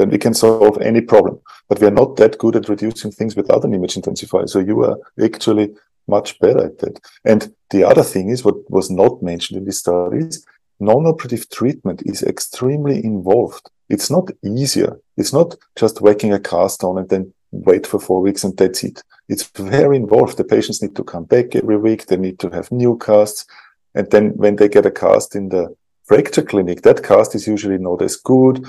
then 0.00 0.10
we 0.10 0.18
can 0.18 0.34
solve 0.34 0.78
any 0.80 1.00
problem. 1.00 1.40
But 1.68 1.80
we 1.80 1.86
are 1.86 1.92
not 1.92 2.16
that 2.16 2.38
good 2.38 2.56
at 2.56 2.68
reducing 2.68 3.12
things 3.12 3.36
without 3.36 3.64
an 3.64 3.74
image 3.74 3.94
intensifier. 3.94 4.48
So 4.48 4.58
you 4.58 4.82
are 4.84 4.98
actually 5.22 5.74
much 6.08 6.38
better 6.40 6.64
at 6.66 6.78
that. 6.78 7.00
And 7.24 7.54
the 7.70 7.84
other 7.84 8.02
thing 8.02 8.30
is 8.30 8.44
what 8.44 8.70
was 8.70 8.90
not 8.90 9.22
mentioned 9.22 9.58
in 9.58 9.64
these 9.64 9.78
studies, 9.78 10.46
non-operative 10.80 11.48
treatment 11.50 12.02
is 12.06 12.22
extremely 12.22 13.04
involved. 13.04 13.70
It's 13.88 14.10
not 14.10 14.30
easier. 14.44 14.98
It's 15.16 15.32
not 15.32 15.56
just 15.76 16.00
whacking 16.00 16.32
a 16.32 16.40
cast 16.40 16.82
on 16.82 16.98
and 16.98 17.08
then 17.08 17.32
wait 17.52 17.86
for 17.86 18.00
four 18.00 18.20
weeks 18.20 18.44
and 18.44 18.56
that's 18.56 18.82
it. 18.84 19.02
It's 19.28 19.48
very 19.50 19.96
involved. 19.96 20.36
The 20.36 20.44
patients 20.44 20.82
need 20.82 20.96
to 20.96 21.04
come 21.04 21.24
back 21.24 21.54
every 21.54 21.76
week. 21.76 22.06
They 22.06 22.16
need 22.16 22.38
to 22.40 22.50
have 22.50 22.72
new 22.72 22.96
casts. 22.98 23.46
And 23.94 24.10
then 24.10 24.30
when 24.36 24.56
they 24.56 24.68
get 24.68 24.86
a 24.86 24.90
cast 24.90 25.36
in 25.36 25.48
the 25.48 25.74
fracture 26.04 26.42
clinic, 26.42 26.82
that 26.82 27.04
cast 27.04 27.34
is 27.34 27.46
usually 27.46 27.78
not 27.78 28.02
as 28.02 28.16
good. 28.16 28.66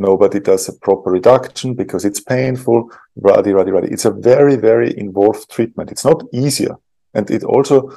Nobody 0.00 0.40
does 0.40 0.66
a 0.66 0.72
proper 0.72 1.10
reduction 1.10 1.74
because 1.74 2.06
it's 2.06 2.20
painful. 2.20 2.90
Ruddy, 3.16 3.52
ruddy, 3.52 3.70
ruddy. 3.70 3.88
It's 3.88 4.06
a 4.06 4.10
very, 4.10 4.56
very 4.56 4.98
involved 4.98 5.50
treatment. 5.50 5.92
It's 5.92 6.06
not 6.06 6.24
easier. 6.32 6.76
And 7.12 7.30
it 7.30 7.44
also, 7.44 7.94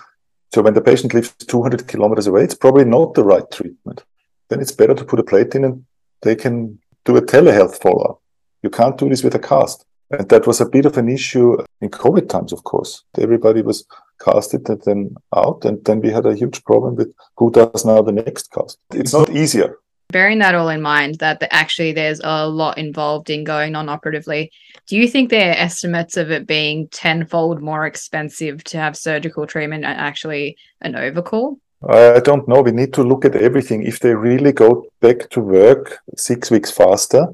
so 0.53 0.61
when 0.61 0.73
the 0.73 0.81
patient 0.81 1.13
lives 1.13 1.33
200 1.47 1.87
kilometers 1.87 2.27
away, 2.27 2.43
it's 2.43 2.55
probably 2.55 2.83
not 2.83 3.13
the 3.13 3.23
right 3.23 3.49
treatment. 3.49 4.03
Then 4.49 4.59
it's 4.59 4.73
better 4.73 4.93
to 4.93 5.05
put 5.05 5.21
a 5.21 5.23
plate 5.23 5.55
in 5.55 5.63
and 5.63 5.85
they 6.21 6.35
can 6.35 6.77
do 7.05 7.15
a 7.15 7.21
telehealth 7.21 7.81
follow 7.81 8.03
up. 8.03 8.21
You 8.63 8.69
can't 8.69 8.97
do 8.97 9.07
this 9.07 9.23
with 9.23 9.35
a 9.35 9.39
cast. 9.39 9.85
And 10.11 10.27
that 10.27 10.45
was 10.45 10.59
a 10.59 10.69
bit 10.69 10.85
of 10.85 10.97
an 10.97 11.07
issue 11.07 11.57
in 11.79 11.89
COVID 11.89 12.27
times, 12.27 12.51
of 12.51 12.65
course. 12.65 13.05
Everybody 13.17 13.61
was 13.61 13.85
casted 14.19 14.67
and 14.67 14.81
then 14.81 15.15
out. 15.33 15.63
And 15.63 15.83
then 15.85 16.01
we 16.01 16.09
had 16.09 16.25
a 16.25 16.35
huge 16.35 16.65
problem 16.65 16.97
with 16.97 17.13
who 17.37 17.49
does 17.49 17.85
now 17.85 18.01
the 18.01 18.11
next 18.11 18.51
cast. 18.51 18.77
It's 18.91 19.13
not 19.13 19.29
easier 19.29 19.77
bearing 20.13 20.39
that 20.39 20.55
all 20.55 20.69
in 20.69 20.81
mind 20.81 21.15
that 21.15 21.39
the, 21.41 21.53
actually 21.53 21.91
there's 21.91 22.21
a 22.23 22.47
lot 22.47 22.77
involved 22.77 23.29
in 23.29 23.43
going 23.43 23.73
non-operatively 23.73 24.51
do 24.87 24.97
you 24.97 25.07
think 25.07 25.29
there 25.29 25.51
are 25.51 25.55
estimates 25.57 26.15
of 26.15 26.31
it 26.31 26.47
being 26.47 26.87
tenfold 26.89 27.61
more 27.61 27.85
expensive 27.85 28.63
to 28.63 28.77
have 28.77 28.95
surgical 28.95 29.45
treatment 29.45 29.83
and 29.83 29.99
actually 29.99 30.55
an 30.81 30.95
overcall 30.95 31.57
I 31.85 32.21
don't 32.21 32.47
know. 32.47 32.61
We 32.61 32.71
need 32.71 32.93
to 32.93 33.03
look 33.03 33.25
at 33.25 33.35
everything. 33.35 33.83
If 33.83 33.99
they 33.99 34.15
really 34.15 34.53
go 34.53 34.85
back 35.01 35.29
to 35.31 35.41
work 35.41 35.99
six 36.15 36.49
weeks 36.49 36.71
faster, 36.71 37.27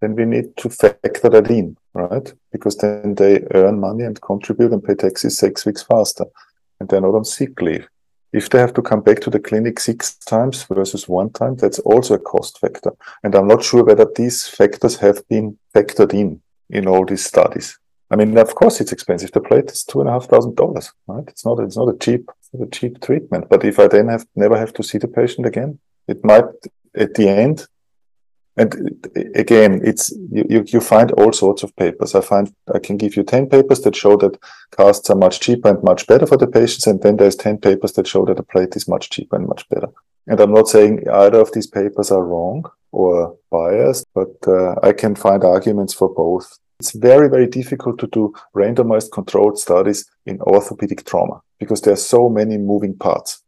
then 0.00 0.14
we 0.14 0.26
need 0.26 0.56
to 0.58 0.68
factor 0.68 1.30
that 1.30 1.50
in, 1.50 1.76
right? 1.94 2.30
Because 2.52 2.76
then 2.76 3.14
they 3.14 3.42
earn 3.54 3.80
money 3.80 4.04
and 4.04 4.20
contribute 4.20 4.72
and 4.72 4.84
pay 4.84 4.94
taxes 4.94 5.38
six 5.38 5.64
weeks 5.64 5.82
faster, 5.82 6.26
and 6.78 6.88
they're 6.88 7.00
not 7.00 7.14
on 7.14 7.24
sick 7.24 7.60
leave. 7.62 7.88
If 8.34 8.50
they 8.50 8.58
have 8.58 8.74
to 8.74 8.82
come 8.82 9.00
back 9.00 9.20
to 9.20 9.30
the 9.30 9.38
clinic 9.38 9.78
six 9.78 10.16
times 10.16 10.64
versus 10.64 11.08
one 11.08 11.30
time, 11.30 11.54
that's 11.54 11.78
also 11.78 12.14
a 12.14 12.18
cost 12.18 12.58
factor. 12.58 12.90
And 13.22 13.32
I'm 13.32 13.46
not 13.46 13.62
sure 13.62 13.84
whether 13.84 14.06
these 14.16 14.48
factors 14.48 14.96
have 14.96 15.26
been 15.28 15.56
factored 15.72 16.12
in 16.12 16.42
in 16.68 16.88
all 16.88 17.04
these 17.06 17.24
studies. 17.24 17.78
I 18.10 18.16
mean, 18.16 18.36
of 18.36 18.52
course, 18.56 18.80
it's 18.80 18.90
expensive. 18.90 19.30
The 19.30 19.40
plate 19.40 19.70
is 19.70 19.84
two 19.84 20.00
and 20.00 20.08
a 20.08 20.12
half 20.12 20.26
thousand 20.26 20.56
dollars, 20.56 20.92
right? 21.06 21.22
It's 21.28 21.44
not, 21.44 21.60
it's 21.60 21.76
not 21.76 21.94
a 21.94 21.98
cheap, 21.98 22.28
a 22.60 22.66
cheap 22.66 23.00
treatment. 23.00 23.48
But 23.48 23.64
if 23.64 23.78
I 23.78 23.86
then 23.86 24.08
have 24.08 24.26
never 24.34 24.58
have 24.58 24.72
to 24.74 24.82
see 24.82 24.98
the 24.98 25.08
patient 25.08 25.46
again, 25.46 25.78
it 26.08 26.24
might 26.24 26.44
at 26.96 27.14
the 27.14 27.28
end 27.28 27.68
and 28.56 29.06
again, 29.34 29.80
it's 29.84 30.12
you, 30.30 30.64
you 30.66 30.80
find 30.80 31.10
all 31.12 31.32
sorts 31.32 31.64
of 31.64 31.74
papers. 31.76 32.14
I 32.14 32.20
find 32.20 32.54
I 32.72 32.78
can 32.78 32.96
give 32.96 33.16
you 33.16 33.24
10 33.24 33.48
papers 33.48 33.80
that 33.80 33.96
show 33.96 34.16
that 34.18 34.38
casts 34.76 35.10
are 35.10 35.16
much 35.16 35.40
cheaper 35.40 35.70
and 35.70 35.82
much 35.82 36.06
better 36.06 36.26
for 36.26 36.36
the 36.36 36.46
patients. 36.46 36.86
And 36.86 37.02
then 37.02 37.16
there's 37.16 37.34
10 37.36 37.58
papers 37.58 37.92
that 37.94 38.06
show 38.06 38.24
that 38.26 38.38
a 38.38 38.44
plate 38.44 38.76
is 38.76 38.86
much 38.86 39.10
cheaper 39.10 39.36
and 39.36 39.48
much 39.48 39.68
better. 39.70 39.88
And 40.28 40.40
I'm 40.40 40.54
not 40.54 40.68
saying 40.68 41.08
either 41.12 41.40
of 41.40 41.52
these 41.52 41.66
papers 41.66 42.12
are 42.12 42.24
wrong 42.24 42.70
or 42.92 43.36
biased, 43.50 44.06
but 44.14 44.34
uh, 44.46 44.76
I 44.82 44.92
can 44.92 45.16
find 45.16 45.42
arguments 45.42 45.92
for 45.92 46.14
both. 46.14 46.58
It's 46.78 46.92
very, 46.92 47.28
very 47.28 47.48
difficult 47.48 47.98
to 47.98 48.06
do 48.06 48.34
randomized 48.54 49.10
controlled 49.12 49.58
studies 49.58 50.08
in 50.26 50.40
orthopedic 50.40 51.04
trauma 51.04 51.40
because 51.58 51.80
there 51.80 51.94
are 51.94 51.96
so 51.96 52.28
many 52.28 52.56
moving 52.56 52.96
parts. 52.96 53.42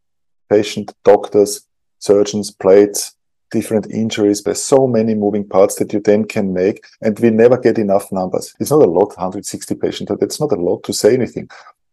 Patient, 0.50 0.92
doctors, 1.04 1.66
surgeons, 1.98 2.50
plates, 2.50 3.15
different 3.56 3.86
injuries. 4.02 4.42
There's 4.42 4.62
so 4.62 4.86
many 4.86 5.14
moving 5.14 5.46
parts 5.54 5.74
that 5.76 5.92
you 5.92 6.00
then 6.00 6.22
can 6.34 6.46
make, 6.52 6.78
and 7.04 7.18
we 7.18 7.30
never 7.30 7.58
get 7.66 7.78
enough 7.78 8.06
numbers. 8.12 8.54
It's 8.60 8.70
not 8.74 8.82
a 8.88 8.94
lot, 8.98 9.16
160 9.16 9.74
patients. 9.76 10.12
That's 10.20 10.40
not 10.40 10.52
a 10.52 10.62
lot 10.68 10.82
to 10.84 10.92
say 10.92 11.14
anything. 11.14 11.48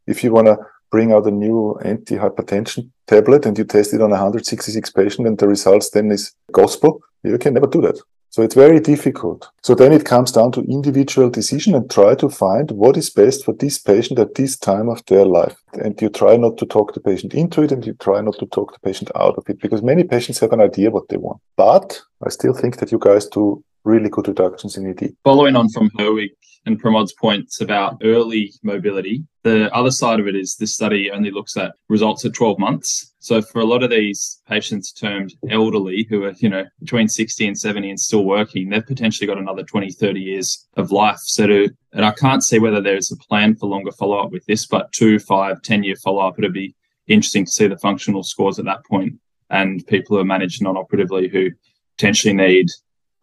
If 0.06 0.24
you 0.24 0.34
want 0.34 0.48
to 0.48 0.58
bring 0.92 1.14
out 1.14 1.26
a 1.26 1.32
new 1.32 1.80
anti-hypertension 1.94 2.90
tablet 3.08 3.46
and 3.46 3.58
you 3.58 3.64
test 3.64 3.94
it 3.94 4.02
on 4.02 4.12
166 4.12 4.90
patients 4.92 5.28
and 5.28 5.38
the 5.38 5.48
results 5.48 5.90
then 5.90 6.12
is 6.12 6.34
gospel, 6.52 7.02
you 7.24 7.38
can 7.38 7.54
never 7.54 7.68
do 7.68 7.82
that. 7.82 7.98
So 8.34 8.42
it's 8.42 8.56
very 8.56 8.80
difficult. 8.80 9.48
So 9.62 9.76
then 9.76 9.94
it 9.94 10.06
comes 10.06 10.32
down 10.32 10.54
to 10.54 10.62
individual 10.62 11.30
decision 11.30 11.76
and 11.76 11.88
try 11.88 12.16
to 12.16 12.30
find 12.30 12.72
what 12.72 12.98
is 12.98 13.12
best 13.12 13.46
for 13.46 13.54
this 13.54 13.78
patient 13.78 14.18
at 14.18 14.34
this 14.34 14.58
time 14.58 14.90
of 14.90 15.06
their 15.06 15.24
life. 15.24 15.56
And 15.74 16.02
you 16.02 16.10
try 16.10 16.36
not 16.38 16.58
to 16.58 16.66
talk 16.66 16.96
the 16.96 17.00
patient 17.00 17.36
into 17.36 17.62
it 17.62 17.72
and 17.72 17.86
you 17.86 17.94
try 17.94 18.22
not 18.22 18.40
to 18.40 18.48
talk 18.48 18.74
the 18.74 18.80
patient 18.80 19.12
out 19.16 19.36
of 19.38 19.48
it 19.50 19.60
because 19.62 19.84
many 19.84 20.04
patients 20.04 20.40
have 20.40 20.52
an 20.52 20.62
idea 20.62 20.90
what 20.90 21.10
they 21.10 21.18
want. 21.18 21.42
But 21.58 22.02
I 22.26 22.30
still 22.30 22.56
think 22.56 22.78
that 22.78 22.92
you 22.92 22.98
guys 22.98 23.28
do 23.28 23.64
really 23.84 24.10
good 24.10 24.28
reductions 24.28 24.78
in 24.78 24.88
ED. 24.88 25.16
Following 25.24 25.56
on 25.56 25.70
from 25.70 25.90
Herwig 25.92 26.32
and 26.66 26.82
Pramod's 26.82 27.14
points 27.14 27.60
about 27.62 28.02
early 28.04 28.54
mobility, 28.64 29.24
the 29.44 29.74
other 29.76 29.92
side 29.92 30.20
of 30.20 30.28
it 30.28 30.36
is 30.36 30.56
this 30.56 30.74
study 30.74 31.12
only 31.12 31.32
looks 31.32 31.58
at 31.58 31.74
results 31.90 32.24
at 32.24 32.34
12 32.34 32.58
months. 32.60 33.14
So 33.20 33.42
for 33.42 33.60
a 33.60 33.66
lot 33.66 33.84
of 33.84 33.90
these 33.90 34.42
patients 34.48 34.92
termed 34.94 35.34
elderly 35.50 36.08
who 36.10 36.24
are, 36.24 36.34
you 36.38 36.50
know, 36.50 36.66
between 36.80 37.08
60 37.08 37.48
and 37.48 37.58
70 37.58 37.90
and 37.90 38.00
still 38.00 38.24
working, 38.24 38.70
they've 38.70 38.86
potentially 38.86 39.28
got 39.28 39.38
another 39.38 39.64
20, 39.64 39.92
30 39.92 40.20
years 40.20 40.68
of 40.78 40.92
life. 40.92 41.20
So 41.20 41.48
to, 41.48 41.70
and 41.92 42.06
I 42.06 42.12
can't 42.12 42.44
see 42.44 42.60
whether 42.60 42.82
there's 42.82 43.12
a 43.12 43.18
plan 43.18 43.56
for 43.56 43.68
longer 43.68 43.92
follow-up 43.92 44.32
with 44.32 44.46
this, 44.46 44.66
but 44.66 44.92
two, 44.94 45.20
five, 45.20 45.62
10 45.62 45.84
year 45.84 45.96
follow-up, 45.98 46.40
it'd 46.40 46.54
be 46.54 46.76
interesting 47.08 47.46
to 47.46 47.52
see 47.52 47.68
the 47.68 47.78
functional 47.78 48.24
scores 48.24 48.60
at 48.60 48.66
that 48.66 48.86
point 48.86 49.14
and 49.50 49.86
people 49.88 50.16
who 50.16 50.22
are 50.22 50.26
managed 50.26 50.62
non-operatively 50.62 51.28
who 51.28 51.50
potentially 51.98 52.34
need 52.34 52.68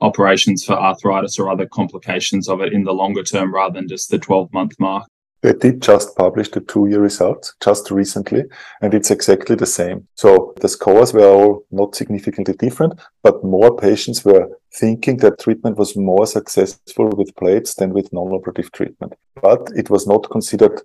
operations 0.00 0.64
for 0.64 0.74
arthritis 0.74 1.38
or 1.38 1.50
other 1.50 1.66
complications 1.66 2.48
of 2.48 2.60
it 2.60 2.72
in 2.72 2.84
the 2.84 2.92
longer 2.92 3.22
term 3.22 3.54
rather 3.54 3.74
than 3.74 3.88
just 3.88 4.10
the 4.10 4.18
12 4.18 4.52
month 4.52 4.74
mark. 4.78 5.04
They 5.42 5.54
did 5.54 5.80
just 5.80 6.16
publish 6.16 6.50
the 6.50 6.60
two 6.60 6.86
year 6.88 7.00
results 7.00 7.54
just 7.64 7.90
recently, 7.90 8.44
and 8.82 8.92
it's 8.92 9.10
exactly 9.10 9.56
the 9.56 9.64
same. 9.64 10.06
So 10.14 10.52
the 10.60 10.68
scores 10.68 11.14
were 11.14 11.26
all 11.26 11.64
not 11.70 11.94
significantly 11.94 12.54
different, 12.54 13.00
but 13.22 13.42
more 13.42 13.74
patients 13.74 14.22
were 14.22 14.48
thinking 14.74 15.16
that 15.18 15.40
treatment 15.40 15.78
was 15.78 15.96
more 15.96 16.26
successful 16.26 17.08
with 17.08 17.34
plates 17.36 17.74
than 17.74 17.94
with 17.94 18.12
non 18.12 18.32
operative 18.32 18.70
treatment. 18.72 19.14
But 19.42 19.70
it 19.74 19.88
was 19.88 20.06
not 20.06 20.30
considered 20.30 20.82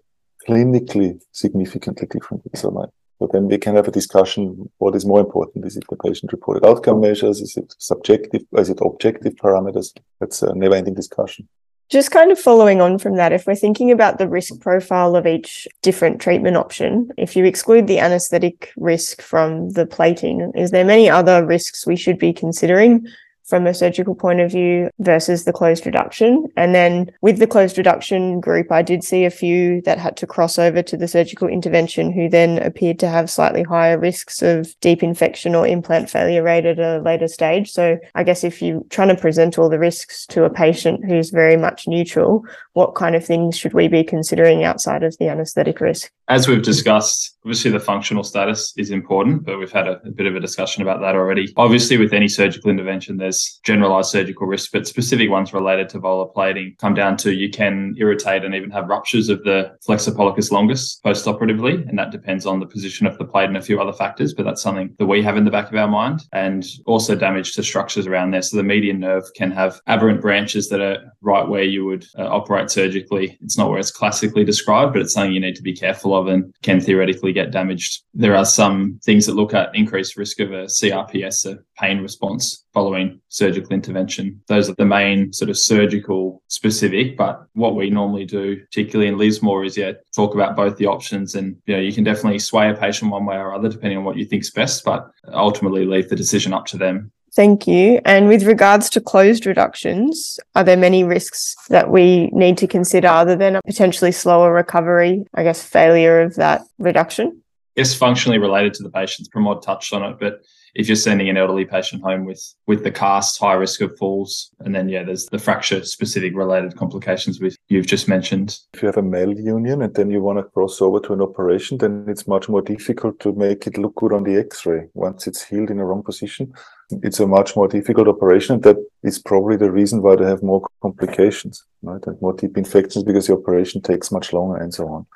clinically 0.47 1.19
significantly 1.33 2.07
different. 2.09 2.43
So 2.55 2.71
my 2.71 2.85
So 3.19 3.29
then 3.31 3.47
we 3.47 3.57
can 3.57 3.75
have 3.75 3.87
a 3.87 3.91
discussion. 3.91 4.69
What 4.77 4.95
is 4.95 5.05
more 5.05 5.21
important? 5.21 5.65
Is 5.65 5.77
it 5.77 5.85
the 5.89 5.95
patient 5.95 6.31
reported 6.31 6.65
outcome 6.65 6.99
measures? 6.99 7.39
Is 7.39 7.55
it 7.55 7.73
subjective? 7.77 8.43
Is 8.57 8.69
it 8.69 8.79
objective 8.81 9.35
parameters? 9.35 9.95
That's 10.19 10.41
a 10.41 10.53
never 10.53 10.75
ending 10.75 10.95
discussion. 10.95 11.47
Just 11.87 12.09
kind 12.09 12.31
of 12.31 12.39
following 12.39 12.81
on 12.81 12.97
from 12.97 13.15
that, 13.17 13.31
if 13.31 13.45
we're 13.45 13.55
thinking 13.55 13.91
about 13.91 14.17
the 14.17 14.27
risk 14.27 14.59
profile 14.59 15.15
of 15.15 15.27
each 15.27 15.67
different 15.83 16.19
treatment 16.19 16.57
option, 16.57 17.09
if 17.15 17.35
you 17.35 17.45
exclude 17.45 17.85
the 17.85 17.99
anesthetic 17.99 18.71
risk 18.75 19.21
from 19.21 19.69
the 19.69 19.85
plating, 19.85 20.51
is 20.55 20.71
there 20.71 20.83
many 20.83 21.09
other 21.09 21.45
risks 21.45 21.85
we 21.85 21.95
should 21.95 22.17
be 22.17 22.33
considering 22.33 23.07
from 23.45 23.67
a 23.67 23.73
surgical 23.73 24.15
point 24.15 24.39
of 24.39 24.51
view 24.51 24.89
versus 24.99 25.45
the 25.45 25.53
closed 25.53 25.85
reduction. 25.85 26.47
And 26.57 26.73
then 26.73 27.11
with 27.21 27.37
the 27.37 27.47
closed 27.47 27.77
reduction 27.77 28.39
group, 28.39 28.71
I 28.71 28.81
did 28.81 29.03
see 29.03 29.25
a 29.25 29.29
few 29.29 29.81
that 29.81 29.99
had 29.99 30.17
to 30.17 30.27
cross 30.27 30.57
over 30.57 30.81
to 30.81 30.97
the 30.97 31.07
surgical 31.07 31.47
intervention 31.47 32.11
who 32.11 32.29
then 32.29 32.57
appeared 32.59 32.99
to 32.99 33.07
have 33.07 33.29
slightly 33.29 33.63
higher 33.63 33.99
risks 33.99 34.41
of 34.41 34.73
deep 34.79 35.03
infection 35.03 35.55
or 35.55 35.67
implant 35.67 36.09
failure 36.09 36.43
rate 36.43 36.65
at 36.65 36.79
a 36.79 36.99
later 36.99 37.27
stage. 37.27 37.71
So 37.71 37.97
I 38.15 38.23
guess 38.23 38.43
if 38.43 38.61
you're 38.61 38.81
trying 38.89 39.09
to 39.09 39.21
present 39.21 39.57
all 39.57 39.69
the 39.69 39.79
risks 39.79 40.25
to 40.27 40.43
a 40.43 40.49
patient 40.49 41.05
who's 41.05 41.29
very 41.29 41.57
much 41.57 41.87
neutral, 41.87 42.43
what 42.73 42.95
kind 42.95 43.15
of 43.15 43.25
things 43.25 43.57
should 43.57 43.73
we 43.73 43.87
be 43.87 44.03
considering 44.03 44.63
outside 44.63 45.03
of 45.03 45.15
the 45.17 45.27
anesthetic 45.27 45.79
risk? 45.79 46.11
As 46.27 46.47
we've 46.47 46.63
discussed, 46.63 47.37
obviously 47.43 47.69
the 47.69 47.79
functional 47.79 48.23
status 48.23 48.73
is 48.77 48.89
important, 48.89 49.45
but 49.45 49.59
we've 49.59 49.71
had 49.71 49.87
a, 49.87 50.01
a 50.03 50.09
bit 50.09 50.25
of 50.25 50.35
a 50.35 50.39
discussion 50.39 50.81
about 50.81 50.99
that 51.01 51.13
already. 51.13 51.53
Obviously, 51.55 51.97
with 51.97 52.13
any 52.13 52.27
surgical 52.27 52.71
intervention, 52.71 53.17
there's 53.17 53.59
generalized 53.63 54.09
surgical 54.09 54.47
risk, 54.47 54.71
but 54.71 54.87
specific 54.87 55.29
ones 55.29 55.53
related 55.53 55.87
to 55.89 55.99
volar 55.99 56.33
plating 56.33 56.75
come 56.79 56.95
down 56.95 57.15
to 57.17 57.31
you 57.31 57.51
can 57.51 57.93
irritate 57.99 58.43
and 58.43 58.55
even 58.55 58.71
have 58.71 58.87
ruptures 58.87 59.29
of 59.29 59.43
the 59.43 59.71
flexor 59.85 60.11
pollicis 60.11 60.51
longus 60.51 60.95
post-operatively, 61.03 61.73
and 61.87 61.99
that 61.99 62.09
depends 62.09 62.47
on 62.47 62.59
the 62.59 62.65
position 62.65 63.05
of 63.05 63.15
the 63.19 63.25
plate 63.25 63.47
and 63.47 63.57
a 63.57 63.61
few 63.61 63.79
other 63.79 63.93
factors, 63.93 64.33
but 64.33 64.45
that's 64.45 64.63
something 64.63 64.95
that 64.97 65.05
we 65.05 65.21
have 65.21 65.37
in 65.37 65.45
the 65.45 65.51
back 65.51 65.69
of 65.69 65.75
our 65.75 65.87
mind, 65.87 66.23
and 66.33 66.65
also 66.87 67.13
damage 67.13 67.53
to 67.53 67.61
structures 67.61 68.07
around 68.07 68.31
there. 68.31 68.41
So 68.41 68.57
the 68.57 68.63
median 68.63 68.99
nerve 68.99 69.25
can 69.35 69.51
have 69.51 69.79
aberrant 69.85 70.21
branches 70.21 70.69
that 70.69 70.81
are 70.81 70.97
right 71.21 71.47
where 71.47 71.63
you 71.63 71.85
would 71.85 72.07
uh, 72.17 72.23
operate 72.23 72.71
surgically. 72.71 73.37
It's 73.41 73.59
not 73.59 73.69
where 73.69 73.79
it's 73.79 73.91
classically 73.91 74.43
described, 74.43 74.93
but 74.93 75.03
it's 75.03 75.13
something 75.13 75.31
you 75.31 75.39
need 75.39 75.55
to 75.57 75.61
be 75.61 75.75
careful 75.75 76.14
and 76.23 76.53
can 76.61 76.79
theoretically 76.79 77.33
get 77.33 77.51
damaged. 77.51 78.03
There 78.13 78.35
are 78.35 78.45
some 78.45 78.99
things 79.03 79.25
that 79.25 79.35
look 79.35 79.53
at 79.53 79.75
increased 79.75 80.17
risk 80.17 80.39
of 80.39 80.51
a 80.51 80.65
CRPS, 80.65 81.45
a 81.51 81.59
pain 81.77 81.99
response 82.01 82.65
following 82.73 83.19
surgical 83.29 83.71
intervention. 83.71 84.41
Those 84.47 84.69
are 84.69 84.75
the 84.75 84.85
main 84.85 85.31
sort 85.33 85.49
of 85.49 85.57
surgical 85.57 86.41
specific, 86.47 87.17
but 87.17 87.45
what 87.53 87.75
we 87.75 87.89
normally 87.89 88.25
do, 88.25 88.59
particularly 88.59 89.07
in 89.07 89.17
Lismore, 89.17 89.63
is 89.65 89.77
yeah, 89.77 89.93
talk 90.15 90.33
about 90.33 90.55
both 90.55 90.77
the 90.77 90.87
options 90.87 91.35
and 91.35 91.55
you 91.65 91.75
know, 91.75 91.81
you 91.81 91.93
can 91.93 92.03
definitely 92.03 92.39
sway 92.39 92.69
a 92.69 92.73
patient 92.73 93.11
one 93.11 93.25
way 93.25 93.35
or 93.35 93.53
other 93.53 93.69
depending 93.69 93.97
on 93.97 94.03
what 94.03 94.17
you 94.17 94.25
think's 94.25 94.51
best, 94.51 94.83
but 94.83 95.09
ultimately 95.33 95.85
leave 95.85 96.09
the 96.09 96.15
decision 96.15 96.53
up 96.53 96.65
to 96.67 96.77
them. 96.77 97.11
Thank 97.35 97.67
you. 97.67 97.99
And 98.05 98.29
with 98.29 98.43
regards 98.43 98.89
to 98.91 99.01
closed 99.01 99.45
reductions, 99.45 100.39
are 100.55 100.63
there 100.63 100.77
many 100.77 101.03
risks 101.03 101.55
that 101.67 101.89
we 101.89 102.27
need 102.27 102.57
to 102.59 102.67
consider 102.67 103.09
other 103.09 103.35
than 103.35 103.57
a 103.57 103.61
potentially 103.63 104.13
slower 104.13 104.53
recovery, 104.53 105.25
I 105.33 105.43
guess, 105.43 105.61
failure 105.61 106.21
of 106.21 106.35
that 106.35 106.61
reduction? 106.79 107.41
Yes, 107.75 107.93
functionally 107.93 108.37
related 108.37 108.73
to 108.75 108.83
the 108.83 108.89
patients. 108.89 109.27
Pramod 109.27 109.61
touched 109.61 109.91
on 109.91 110.01
it, 110.03 110.17
but 110.17 110.45
if 110.75 110.89
you're 110.89 110.95
sending 110.97 111.29
an 111.29 111.37
elderly 111.37 111.65
patient 111.65 112.03
home 112.03 112.25
with 112.25 112.43
with 112.67 112.83
the 112.83 112.91
cast, 112.91 113.39
high 113.39 113.53
risk 113.53 113.81
of 113.81 113.97
falls, 113.97 114.51
and 114.59 114.75
then 114.75 114.89
yeah, 114.89 115.03
there's 115.03 115.25
the 115.27 115.39
fracture 115.39 115.83
specific 115.83 116.35
related 116.35 116.75
complications 116.75 117.39
with 117.39 117.55
you've 117.69 117.87
just 117.87 118.09
mentioned. 118.09 118.59
If 118.73 118.81
you 118.81 118.87
have 118.87 118.97
a 118.97 119.01
malunion 119.01 119.83
and 119.83 119.95
then 119.95 120.11
you 120.11 120.21
want 120.21 120.37
to 120.39 120.43
cross 120.43 120.81
over 120.81 120.99
to 120.99 121.13
an 121.13 121.21
operation, 121.21 121.77
then 121.77 122.05
it's 122.09 122.27
much 122.27 122.49
more 122.49 122.61
difficult 122.61 123.19
to 123.21 123.33
make 123.33 123.65
it 123.67 123.77
look 123.77 123.95
good 123.95 124.11
on 124.11 124.23
the 124.23 124.37
X-ray 124.37 124.89
once 124.93 125.27
it's 125.27 125.43
healed 125.43 125.71
in 125.71 125.79
a 125.79 125.85
wrong 125.85 126.03
position. 126.03 126.53
It's 127.01 127.19
a 127.19 127.27
much 127.27 127.55
more 127.55 127.67
difficult 127.67 128.07
operation. 128.07 128.55
And 128.55 128.63
that 128.63 128.77
is 129.01 129.17
probably 129.17 129.55
the 129.55 129.71
reason 129.71 130.01
why 130.01 130.17
they 130.17 130.25
have 130.25 130.43
more 130.43 130.67
complications, 130.81 131.63
right? 131.81 132.05
And 132.05 132.21
more 132.21 132.33
deep 132.33 132.57
infections 132.57 133.03
because 133.03 133.27
the 133.27 133.33
operation 133.33 133.81
takes 133.81 134.11
much 134.11 134.33
longer 134.33 134.57
and 134.57 134.73
so 134.73 134.87
on. 134.89 135.07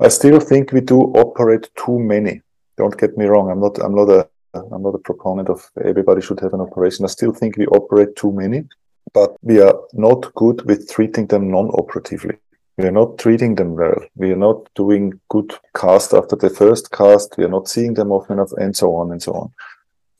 I 0.00 0.08
still 0.08 0.40
think 0.40 0.72
we 0.72 0.80
do 0.80 1.00
operate 1.00 1.68
too 1.76 1.98
many. 1.98 2.42
Don't 2.76 2.96
get 2.96 3.18
me 3.18 3.26
wrong. 3.26 3.50
I'm 3.50 3.60
not. 3.60 3.78
I'm 3.78 3.94
not 3.94 4.08
a 4.08 4.28
I'm 4.54 4.82
not 4.82 4.94
a 4.94 4.98
proponent 4.98 5.48
of 5.48 5.70
everybody 5.84 6.20
should 6.22 6.40
have 6.40 6.54
an 6.54 6.60
operation. 6.60 7.04
I 7.04 7.08
still 7.08 7.32
think 7.32 7.56
we 7.56 7.66
operate 7.66 8.16
too 8.16 8.32
many, 8.32 8.64
but 9.12 9.36
we 9.42 9.60
are 9.60 9.74
not 9.92 10.34
good 10.34 10.64
with 10.66 10.90
treating 10.90 11.26
them 11.26 11.50
non-operatively. 11.50 12.36
We 12.78 12.84
are 12.84 12.92
not 12.92 13.18
treating 13.18 13.56
them 13.56 13.74
well. 13.74 14.00
We 14.14 14.30
are 14.30 14.36
not 14.36 14.68
doing 14.74 15.20
good 15.28 15.52
cast 15.76 16.14
after 16.14 16.36
the 16.36 16.50
first 16.50 16.92
cast. 16.92 17.36
We 17.36 17.44
are 17.44 17.48
not 17.48 17.68
seeing 17.68 17.94
them 17.94 18.12
often 18.12 18.34
enough, 18.34 18.52
and 18.52 18.76
so 18.76 18.94
on 18.94 19.10
and 19.10 19.22
so 19.22 19.32
on. 19.32 19.52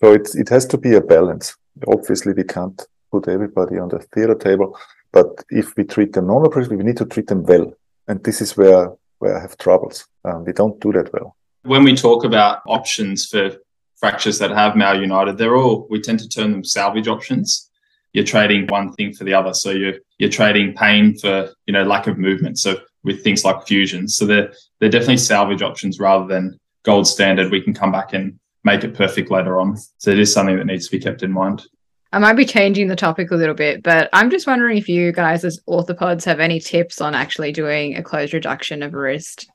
So 0.00 0.12
it 0.12 0.28
it 0.34 0.48
has 0.48 0.66
to 0.66 0.78
be 0.78 0.94
a 0.94 1.00
balance. 1.00 1.56
Obviously, 1.86 2.32
we 2.32 2.44
can't 2.44 2.84
put 3.12 3.28
everybody 3.28 3.78
on 3.78 3.88
the 3.88 4.00
theater 4.00 4.34
table, 4.34 4.76
but 5.12 5.44
if 5.50 5.76
we 5.76 5.84
treat 5.84 6.12
them 6.12 6.26
non-operatively, 6.26 6.76
we 6.76 6.84
need 6.84 6.96
to 6.96 7.06
treat 7.06 7.28
them 7.28 7.44
well. 7.44 7.72
And 8.08 8.22
this 8.24 8.40
is 8.40 8.56
where 8.56 8.92
where 9.20 9.36
I 9.36 9.40
have 9.40 9.56
troubles. 9.56 10.06
Um, 10.24 10.44
we 10.44 10.52
don't 10.52 10.80
do 10.80 10.92
that 10.92 11.12
well. 11.12 11.36
When 11.62 11.84
we 11.84 11.94
talk 11.94 12.24
about 12.24 12.62
options 12.66 13.26
for 13.26 13.52
fractures 13.98 14.38
that 14.38 14.50
have 14.50 14.74
malunited, 14.74 15.36
they're 15.36 15.56
all 15.56 15.86
we 15.90 16.00
tend 16.00 16.20
to 16.20 16.28
term 16.28 16.52
them 16.52 16.64
salvage 16.64 17.08
options. 17.08 17.70
You're 18.12 18.24
trading 18.24 18.66
one 18.68 18.92
thing 18.94 19.12
for 19.12 19.24
the 19.24 19.34
other. 19.34 19.54
So 19.54 19.70
you're 19.70 19.94
you're 20.18 20.30
trading 20.30 20.74
pain 20.74 21.16
for, 21.18 21.50
you 21.66 21.72
know, 21.72 21.84
lack 21.84 22.06
of 22.06 22.18
movement. 22.18 22.58
So 22.58 22.76
with 23.04 23.22
things 23.22 23.44
like 23.44 23.66
fusions. 23.66 24.16
So 24.16 24.26
they're 24.26 24.52
they're 24.80 24.88
definitely 24.88 25.18
salvage 25.18 25.62
options 25.62 26.00
rather 26.00 26.26
than 26.26 26.58
gold 26.84 27.06
standard. 27.06 27.50
We 27.50 27.60
can 27.60 27.74
come 27.74 27.92
back 27.92 28.12
and 28.12 28.38
make 28.64 28.84
it 28.84 28.94
perfect 28.94 29.30
later 29.30 29.58
on. 29.58 29.76
So 29.98 30.10
it 30.10 30.18
is 30.18 30.32
something 30.32 30.56
that 30.56 30.66
needs 30.66 30.86
to 30.86 30.96
be 30.96 31.02
kept 31.02 31.22
in 31.22 31.32
mind. 31.32 31.64
I 32.10 32.18
might 32.18 32.34
be 32.34 32.46
changing 32.46 32.88
the 32.88 32.96
topic 32.96 33.30
a 33.30 33.36
little 33.36 33.54
bit, 33.54 33.82
but 33.82 34.08
I'm 34.14 34.30
just 34.30 34.46
wondering 34.46 34.78
if 34.78 34.88
you 34.88 35.12
guys 35.12 35.44
as 35.44 35.60
orthopods 35.68 36.24
have 36.24 36.40
any 36.40 36.58
tips 36.58 37.02
on 37.02 37.14
actually 37.14 37.52
doing 37.52 37.96
a 37.96 38.02
closed 38.02 38.32
reduction 38.32 38.82
of 38.82 38.94
a 38.94 38.98
wrist. 38.98 39.50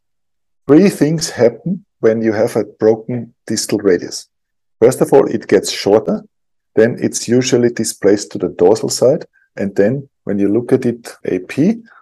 Three 0.67 0.89
things 0.89 1.32
happen 1.32 1.84
when 1.99 2.21
you 2.21 2.32
have 2.32 2.56
a 2.56 2.63
broken 2.63 3.34
distal 3.47 3.79
radius. 3.79 4.29
First 4.84 5.00
of 5.00 5.13
all, 5.13 5.26
it 5.28 5.48
gets 5.48 5.72
shorter. 5.72 6.26
Then 6.76 6.98
it's 7.00 7.26
usually 7.26 7.69
displaced 7.69 8.34
to 8.34 8.38
the 8.38 8.50
dorsal 8.50 8.89
side. 8.89 9.26
And 9.56 9.74
then 9.78 10.10
when 10.26 10.39
you 10.39 10.50
look 10.50 10.74
at 10.74 10.86
it 10.86 11.15
AP, 11.24 11.56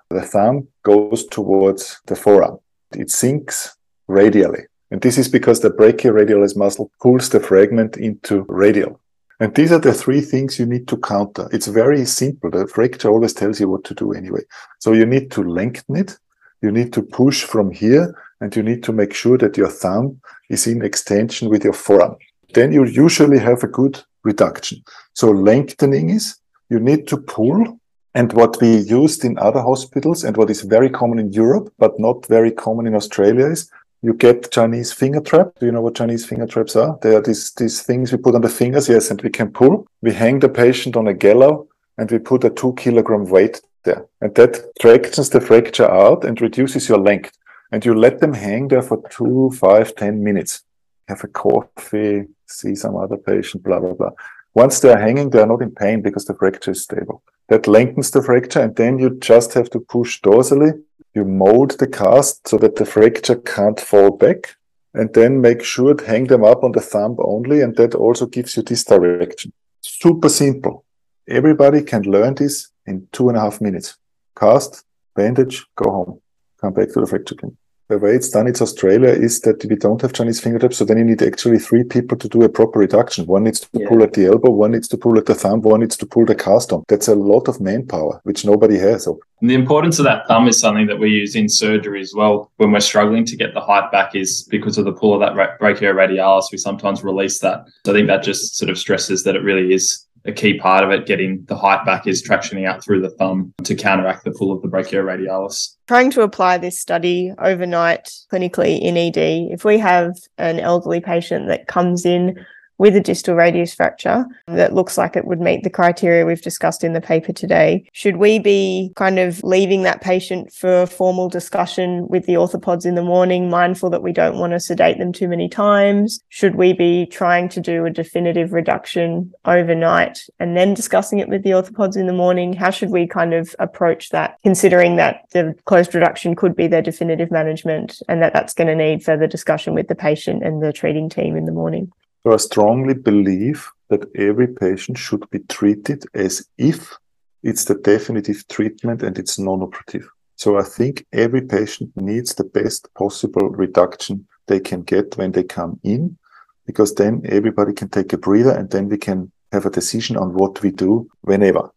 the 0.10 0.24
thumb 0.24 0.68
goes 0.82 1.28
towards 1.28 2.02
the 2.08 2.16
forearm. 2.16 2.58
It 2.96 3.12
sinks 3.12 3.78
radially. 4.08 4.64
And 4.90 5.00
this 5.00 5.20
is 5.20 5.30
because 5.30 5.60
the 5.60 5.70
brachioradialis 5.70 6.58
muscle 6.58 6.90
pulls 7.00 7.30
the 7.30 7.40
fragment 7.40 7.98
into 7.98 8.46
radial. 8.50 9.00
And 9.40 9.54
these 9.54 9.72
are 9.72 9.78
the 9.78 9.94
three 9.94 10.22
things 10.22 10.58
you 10.58 10.66
need 10.66 10.88
to 10.88 10.98
counter. 10.98 11.50
It's 11.52 11.68
very 11.68 12.04
simple. 12.06 12.50
The 12.50 12.66
fracture 12.66 13.10
always 13.10 13.34
tells 13.34 13.60
you 13.60 13.70
what 13.70 13.84
to 13.84 13.94
do 13.94 14.14
anyway. 14.14 14.42
So 14.80 14.94
you 14.94 15.06
need 15.06 15.30
to 15.34 15.44
lengthen 15.44 15.98
it. 15.98 16.18
You 16.64 16.72
need 16.72 16.94
to 16.94 17.04
push 17.04 17.44
from 17.44 17.70
here 17.70 18.16
and 18.40 18.56
you 18.56 18.64
need 18.64 18.82
to 18.86 18.92
make 18.92 19.14
sure 19.14 19.38
that 19.38 19.56
your 19.56 19.70
thumb 19.70 20.20
is 20.50 20.66
in 20.66 20.84
extension 20.84 21.48
with 21.48 21.64
your 21.64 21.74
forearm 21.74 22.18
then 22.54 22.72
you 22.72 22.86
usually 22.86 23.40
have 23.40 23.64
a 23.64 23.68
good 23.68 24.04
reduction. 24.24 24.84
So 25.14 25.32
lengthening 25.32 26.10
is 26.10 26.38
you 26.70 26.80
need 26.80 27.08
to 27.08 27.18
pull. 27.18 27.80
And 28.14 28.34
what 28.34 28.60
we 28.62 28.78
used 28.78 29.24
in 29.24 29.38
other 29.40 29.62
hospitals 29.62 30.24
and 30.26 30.36
what 30.36 30.50
is 30.50 30.62
very 30.64 30.90
common 30.90 31.18
in 31.18 31.32
Europe, 31.32 31.72
but 31.78 31.98
not 31.98 32.26
very 32.26 32.52
common 32.52 32.86
in 32.86 32.96
Australia 32.96 33.46
is 33.46 33.72
you 34.02 34.14
get 34.14 34.52
Chinese 34.52 34.92
finger 34.92 35.22
trap. 35.22 35.52
Do 35.60 35.66
you 35.66 35.72
know 35.72 35.82
what 35.82 35.96
Chinese 35.96 36.26
finger 36.26 36.48
traps 36.48 36.76
are? 36.76 37.00
They 37.02 37.16
are 37.16 37.22
these, 37.22 37.54
these 37.54 37.84
things 37.84 38.12
we 38.12 38.18
put 38.18 38.36
on 38.36 38.42
the 38.42 38.50
fingers. 38.50 38.90
Yes. 38.90 39.12
And 39.12 39.22
we 39.22 39.30
can 39.30 39.52
pull. 39.52 39.88
We 40.02 40.12
hang 40.12 40.40
the 40.40 40.50
patient 40.50 40.98
on 40.98 41.08
a 41.08 41.14
gallows 41.14 41.68
and 41.98 42.12
we 42.12 42.20
put 42.20 42.44
a 42.44 42.50
two 42.50 42.74
kilogram 42.74 43.26
weight 43.30 43.62
there. 43.84 44.06
And 44.20 44.34
that 44.36 44.62
tractions 44.82 45.30
the 45.30 45.40
fracture 45.40 45.90
out 45.90 46.26
and 46.26 46.42
reduces 46.42 46.90
your 46.90 46.98
length. 46.98 47.38
And 47.72 47.86
you 47.86 47.94
let 47.94 48.20
them 48.20 48.34
hang 48.34 48.68
there 48.68 48.82
for 48.82 49.02
two, 49.10 49.52
five, 49.58 49.96
ten 49.96 50.24
minutes. 50.24 50.64
Have 51.08 51.24
a 51.24 51.28
coffee, 51.28 52.28
see 52.52 52.76
some 52.76 52.96
other 52.96 53.18
patient, 53.18 53.64
blah, 53.64 53.80
blah, 53.80 53.94
blah. 53.94 54.12
Once 54.54 54.80
they're 54.80 55.00
hanging, 55.00 55.30
they're 55.30 55.48
not 55.48 55.62
in 55.62 55.72
pain 55.72 56.02
because 56.02 56.26
the 56.26 56.34
fracture 56.34 56.72
is 56.72 56.84
stable. 56.84 57.24
That 57.48 57.68
lengthens 57.68 58.12
the 58.12 58.22
fracture, 58.22 58.62
and 58.62 58.76
then 58.76 59.00
you 59.00 59.18
just 59.20 59.54
have 59.54 59.70
to 59.72 59.80
push 59.80 60.22
dorsally. 60.22 60.82
You 61.14 61.26
mold 61.26 61.72
the 61.80 61.88
cast 61.88 62.48
so 62.48 62.58
that 62.58 62.76
the 62.76 62.86
fracture 62.86 63.36
can't 63.36 63.80
fall 63.80 64.12
back, 64.12 64.56
and 64.94 65.14
then 65.14 65.42
make 65.42 65.64
sure 65.64 65.94
to 65.94 66.06
hang 66.06 66.28
them 66.28 66.44
up 66.44 66.64
on 66.64 66.74
the 66.74 66.82
thumb 66.82 67.18
only, 67.20 67.62
and 67.62 67.76
that 67.78 67.96
also 67.96 68.26
gives 68.26 68.58
you 68.58 68.64
this 68.64 68.84
direction. 68.84 69.54
Super 69.82 70.30
simple. 70.30 70.86
Everybody 71.28 71.82
can 71.82 72.04
learn 72.04 72.36
this 72.36 72.70
in 72.86 73.08
two 73.12 73.30
and 73.30 73.38
a 73.38 73.42
half 73.42 73.62
minutes. 73.62 73.98
Cast, 74.38 74.84
bandage, 75.16 75.66
go 75.76 75.90
home. 75.92 76.22
Come 76.60 76.74
back 76.74 76.90
to 76.90 77.02
the 77.02 77.08
fracture 77.08 77.36
clinic. 77.36 77.58
The 77.92 77.98
way 77.98 78.16
it's 78.16 78.30
done, 78.30 78.48
in 78.48 78.56
Australia, 78.56 79.10
is 79.10 79.42
that 79.42 79.66
we 79.66 79.76
don't 79.76 80.02
have 80.02 80.14
Chinese 80.14 80.40
finger 80.40 80.60
traps. 80.60 80.78
So 80.78 80.86
then 80.86 80.98
you 81.00 81.04
need 81.04 81.22
actually 81.22 81.60
three 81.60 81.84
people 81.84 82.18
to 82.20 82.30
do 82.30 82.42
a 82.44 82.48
proper 82.48 82.80
reduction. 82.80 83.26
One 83.26 83.44
needs 83.44 83.60
to 83.60 83.68
yeah. 83.74 83.90
pull 83.90 84.02
at 84.02 84.14
the 84.14 84.28
elbow, 84.28 84.50
one 84.50 84.72
needs 84.72 84.88
to 84.88 84.98
pull 84.98 85.18
at 85.18 85.26
the 85.26 85.36
thumb, 85.36 85.62
one 85.62 85.82
needs 85.82 85.98
to 85.98 86.06
pull 86.06 86.26
the 86.26 86.34
cast 86.34 86.72
on. 86.72 86.86
That's 86.88 87.10
a 87.10 87.16
lot 87.16 87.50
of 87.50 87.60
manpower, 87.60 88.22
which 88.24 88.46
nobody 88.46 88.78
has. 88.78 89.08
And 89.08 89.50
the 89.50 89.56
importance 89.56 90.00
of 90.00 90.06
that 90.06 90.26
thumb 90.30 90.48
is 90.48 90.58
something 90.58 90.88
that 90.88 91.00
we 91.00 91.10
use 91.10 91.36
in 91.36 91.50
surgery 91.50 92.00
as 92.00 92.14
well. 92.16 92.50
When 92.56 92.72
we're 92.72 92.80
struggling 92.80 93.26
to 93.26 93.36
get 93.36 93.54
the 93.54 93.60
height 93.60 93.92
back, 93.92 94.16
is 94.16 94.48
because 94.50 94.78
of 94.78 94.86
the 94.86 94.94
pull 94.94 95.14
of 95.14 95.20
that 95.20 95.60
brachioradialis, 95.60 96.46
we 96.50 96.60
sometimes 96.60 97.04
release 97.04 97.40
that. 97.40 97.66
So 97.86 97.92
I 97.92 97.96
think 97.96 98.08
that 98.08 98.24
just 98.24 98.56
sort 98.56 98.70
of 98.70 98.78
stresses 98.78 99.24
that 99.24 99.36
it 99.36 99.44
really 99.44 99.74
is 99.74 100.06
a 100.26 100.32
key 100.32 100.58
part 100.58 100.84
of 100.84 100.92
it, 100.92 101.06
getting 101.06 101.44
the 101.46 101.56
height 101.56 101.86
back, 101.86 102.08
is 102.08 102.24
tractioning 102.24 102.68
out 102.68 102.84
through 102.84 103.02
the 103.02 103.10
thumb 103.10 103.54
to 103.64 103.76
counteract 103.76 104.24
the 104.24 104.32
pull 104.32 104.52
of 104.52 104.62
the 104.62 104.68
brachioradialis. 104.68 105.76
Trying 105.88 106.12
to 106.12 106.22
apply 106.22 106.58
this 106.58 106.80
study 106.80 107.34
overnight 107.40 108.12
clinically 108.32 108.80
in 108.80 108.98
ED, 108.98 109.18
if 109.52 109.66
we 109.66 109.78
have 109.80 110.16
an 110.38 110.60
elderly 110.60 111.02
patient 111.02 111.48
that 111.48 111.68
comes 111.68 112.06
in 112.06 112.46
with 112.82 112.96
a 112.96 113.00
distal 113.00 113.36
radius 113.36 113.76
fracture 113.76 114.26
that 114.48 114.74
looks 114.74 114.98
like 114.98 115.16
it 115.16 115.26
would 115.26 115.40
meet 115.40 115.62
the 115.62 115.70
criteria 115.70 116.26
we've 116.26 116.42
discussed 116.42 116.84
in 116.84 116.94
the 116.94 117.00
paper 117.00 117.32
today. 117.32 117.88
Should 117.94 118.18
we 118.18 118.40
be 118.40 118.92
kind 118.96 119.20
of 119.20 119.44
leaving 119.44 119.84
that 119.84 120.02
patient 120.02 120.52
for 120.52 120.88
formal 120.88 121.30
discussion 121.30 122.08
with 122.08 122.26
the 122.26 122.34
orthopods 122.34 122.84
in 122.84 122.96
the 122.96 123.04
morning, 123.04 123.52
mindful 123.52 123.92
that 123.92 124.02
we 124.02 124.12
don't 124.12 124.40
want 124.40 124.54
to 124.54 124.60
sedate 124.60 124.98
them 124.98 125.14
too 125.14 125.28
many 125.28 125.48
times? 125.48 126.24
Should 126.30 126.56
we 126.56 126.74
be 126.74 127.06
trying 127.06 127.50
to 127.50 127.62
do 127.62 127.86
a 127.86 127.92
definitive 127.92 128.52
reduction 128.52 129.32
overnight 129.46 130.26
and 130.40 130.58
then 130.58 130.74
discussing 130.74 131.20
it 131.20 131.30
with 131.30 131.44
the 131.44 131.52
orthopods 131.52 131.96
in 131.96 132.08
the 132.08 132.14
morning? 132.14 132.52
How 132.52 132.72
should 132.72 132.90
we 132.90 133.06
kind 133.06 133.36
of 133.36 133.56
approach 133.60 134.10
that, 134.10 134.38
considering 134.42 134.96
that 134.96 135.26
the 135.34 135.54
closed 135.66 135.94
reduction 135.94 136.36
could 136.36 136.56
be 136.56 136.66
their 136.66 136.82
definitive 136.82 137.30
management 137.30 138.02
and 138.10 138.24
that 138.24 138.34
that's 138.34 138.56
going 138.56 138.70
to 138.70 138.76
need 138.76 139.04
further 139.04 139.28
discussion 139.28 139.76
with 139.76 139.88
the 139.88 139.94
patient 139.94 140.44
and 140.44 140.64
the 140.64 140.74
treating 140.74 141.10
team 141.10 141.38
in 141.38 141.46
the 141.46 141.52
morning? 141.52 141.92
So 142.24 142.34
I 142.34 142.38
strongly 142.38 142.94
believe 142.94 143.68
that 143.90 144.10
every 144.16 144.48
patient 144.48 144.98
should 144.98 145.28
be 145.32 145.40
treated 145.40 146.04
as 146.14 146.48
if 146.58 146.96
it's 147.44 147.66
the 147.66 147.76
definitive 147.76 148.48
treatment 148.48 149.02
and 149.02 149.18
it's 149.18 149.40
non-operative. 149.40 150.08
So 150.36 150.58
I 150.58 150.64
think 150.64 151.06
every 151.12 151.42
patient 151.42 151.92
needs 151.96 152.36
the 152.36 152.44
best 152.44 152.88
possible 152.94 153.50
reduction 153.50 154.28
they 154.48 154.60
can 154.60 154.82
get 154.82 155.18
when 155.18 155.32
they 155.32 155.44
come 155.44 155.80
in, 155.84 156.18
because 156.66 156.94
then 156.96 157.22
everybody 157.26 157.74
can 157.74 157.90
take 157.90 158.14
a 158.14 158.18
breather 158.18 158.52
and 158.52 158.70
then 158.70 158.88
we 158.88 158.98
can 158.98 159.32
have 159.52 159.66
a 159.66 159.72
decision 159.72 160.16
on 160.18 160.34
what 160.34 160.62
we 160.62 160.72
do 160.72 161.10
whenever. 161.22 161.72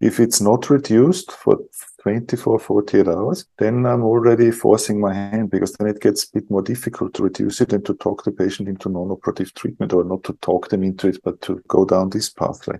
If 0.00 0.18
it's 0.18 0.40
not 0.40 0.70
reduced 0.70 1.32
for 1.32 1.58
24, 2.02 2.58
48 2.58 3.06
hours, 3.06 3.44
then 3.58 3.84
I'm 3.84 4.02
already 4.02 4.50
forcing 4.50 4.98
my 4.98 5.12
hand 5.12 5.50
because 5.50 5.72
then 5.72 5.88
it 5.88 6.00
gets 6.00 6.24
a 6.24 6.32
bit 6.32 6.50
more 6.50 6.62
difficult 6.62 7.12
to 7.14 7.24
reduce 7.24 7.60
it 7.60 7.74
and 7.74 7.84
to 7.84 7.94
talk 7.94 8.24
the 8.24 8.32
patient 8.32 8.68
into 8.68 8.88
non-operative 8.88 9.52
treatment 9.52 9.92
or 9.92 10.04
not 10.04 10.24
to 10.24 10.32
talk 10.40 10.68
them 10.70 10.82
into 10.82 11.08
it, 11.08 11.18
but 11.22 11.42
to 11.42 11.62
go 11.68 11.84
down 11.84 12.08
this 12.10 12.30
pathway. 12.30 12.78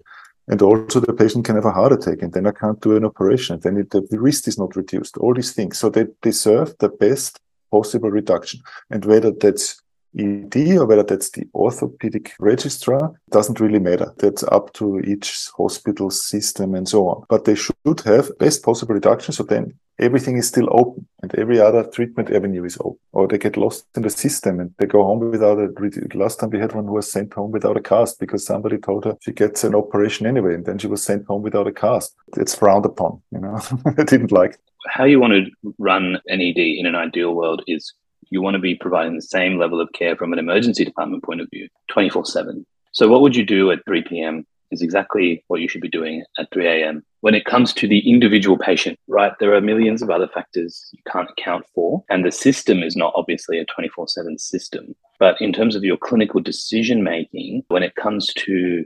And 0.48 0.62
also 0.62 1.00
the 1.00 1.12
patient 1.12 1.44
can 1.44 1.56
have 1.56 1.66
a 1.66 1.70
heart 1.70 1.92
attack 1.92 2.22
and 2.22 2.32
then 2.32 2.46
I 2.46 2.52
can't 2.52 2.80
do 2.80 2.96
an 2.96 3.04
operation. 3.04 3.60
Then 3.60 3.76
it, 3.76 3.90
the 3.90 4.06
risk 4.18 4.48
is 4.48 4.58
not 4.58 4.74
reduced. 4.74 5.18
All 5.18 5.34
these 5.34 5.52
things. 5.52 5.78
So 5.78 5.90
they 5.90 6.06
deserve 6.22 6.74
the 6.78 6.88
best 6.88 7.38
possible 7.70 8.10
reduction. 8.10 8.60
And 8.90 9.04
whether 9.04 9.30
that's 9.30 9.79
ED 10.18 10.76
or 10.76 10.86
whether 10.86 11.02
that's 11.02 11.30
the 11.30 11.46
orthopedic 11.54 12.32
registrar 12.40 13.12
doesn't 13.30 13.60
really 13.60 13.78
matter. 13.78 14.12
That's 14.18 14.42
up 14.44 14.72
to 14.74 15.00
each 15.00 15.48
hospital 15.56 16.10
system 16.10 16.74
and 16.74 16.88
so 16.88 17.08
on. 17.08 17.24
But 17.28 17.44
they 17.44 17.54
should 17.54 18.00
have 18.04 18.36
best 18.38 18.62
possible 18.62 18.94
reduction. 18.94 19.32
So 19.32 19.44
then 19.44 19.74
everything 19.98 20.36
is 20.36 20.48
still 20.48 20.68
open 20.70 21.06
and 21.22 21.34
every 21.36 21.60
other 21.60 21.84
treatment 21.84 22.30
avenue 22.30 22.64
is 22.64 22.78
open. 22.80 22.98
Or 23.12 23.28
they 23.28 23.38
get 23.38 23.56
lost 23.56 23.86
in 23.96 24.02
the 24.02 24.10
system 24.10 24.58
and 24.58 24.74
they 24.78 24.86
go 24.86 25.04
home 25.04 25.30
without 25.30 25.58
a, 25.58 25.68
last 26.14 26.40
time 26.40 26.50
we 26.50 26.58
had 26.58 26.74
one 26.74 26.86
who 26.86 26.92
was 26.92 27.10
sent 27.10 27.34
home 27.34 27.52
without 27.52 27.76
a 27.76 27.82
cast 27.82 28.18
because 28.18 28.44
somebody 28.44 28.78
told 28.78 29.04
her 29.04 29.16
she 29.20 29.32
gets 29.32 29.62
an 29.62 29.74
operation 29.74 30.26
anyway. 30.26 30.54
And 30.54 30.64
then 30.64 30.78
she 30.78 30.86
was 30.86 31.02
sent 31.02 31.26
home 31.26 31.42
without 31.42 31.68
a 31.68 31.72
cast. 31.72 32.16
It's 32.36 32.54
frowned 32.54 32.86
upon, 32.86 33.22
you 33.30 33.40
know, 33.40 33.60
I 33.98 34.02
didn't 34.02 34.32
like. 34.32 34.58
How 34.88 35.04
you 35.04 35.20
want 35.20 35.34
to 35.34 35.74
run 35.78 36.18
an 36.26 36.40
ED 36.40 36.56
in 36.56 36.86
an 36.86 36.94
ideal 36.94 37.34
world 37.34 37.62
is 37.66 37.92
you 38.30 38.42
want 38.42 38.54
to 38.54 38.60
be 38.60 38.74
providing 38.74 39.16
the 39.16 39.22
same 39.22 39.58
level 39.58 39.80
of 39.80 39.92
care 39.92 40.16
from 40.16 40.32
an 40.32 40.38
emergency 40.38 40.84
department 40.84 41.24
point 41.24 41.40
of 41.40 41.48
view 41.52 41.68
24 41.90 42.24
7. 42.26 42.66
So, 42.92 43.08
what 43.08 43.22
would 43.22 43.36
you 43.36 43.44
do 43.44 43.70
at 43.70 43.84
3 43.86 44.02
p.m. 44.02 44.46
is 44.70 44.82
exactly 44.82 45.44
what 45.48 45.60
you 45.60 45.68
should 45.68 45.80
be 45.80 45.88
doing 45.88 46.24
at 46.38 46.50
3 46.52 46.66
a.m. 46.66 47.04
When 47.20 47.34
it 47.34 47.44
comes 47.44 47.72
to 47.74 47.88
the 47.88 48.10
individual 48.10 48.58
patient, 48.58 48.98
right, 49.06 49.32
there 49.38 49.54
are 49.54 49.60
millions 49.60 50.02
of 50.02 50.10
other 50.10 50.28
factors 50.28 50.88
you 50.92 51.00
can't 51.10 51.30
account 51.30 51.66
for. 51.74 52.02
And 52.08 52.24
the 52.24 52.32
system 52.32 52.82
is 52.82 52.96
not 52.96 53.12
obviously 53.14 53.58
a 53.58 53.64
24 53.66 54.08
7 54.08 54.38
system. 54.38 54.94
But 55.18 55.40
in 55.40 55.52
terms 55.52 55.76
of 55.76 55.84
your 55.84 55.96
clinical 55.96 56.40
decision 56.40 57.04
making, 57.04 57.64
when 57.68 57.82
it 57.82 57.94
comes 57.94 58.32
to 58.34 58.84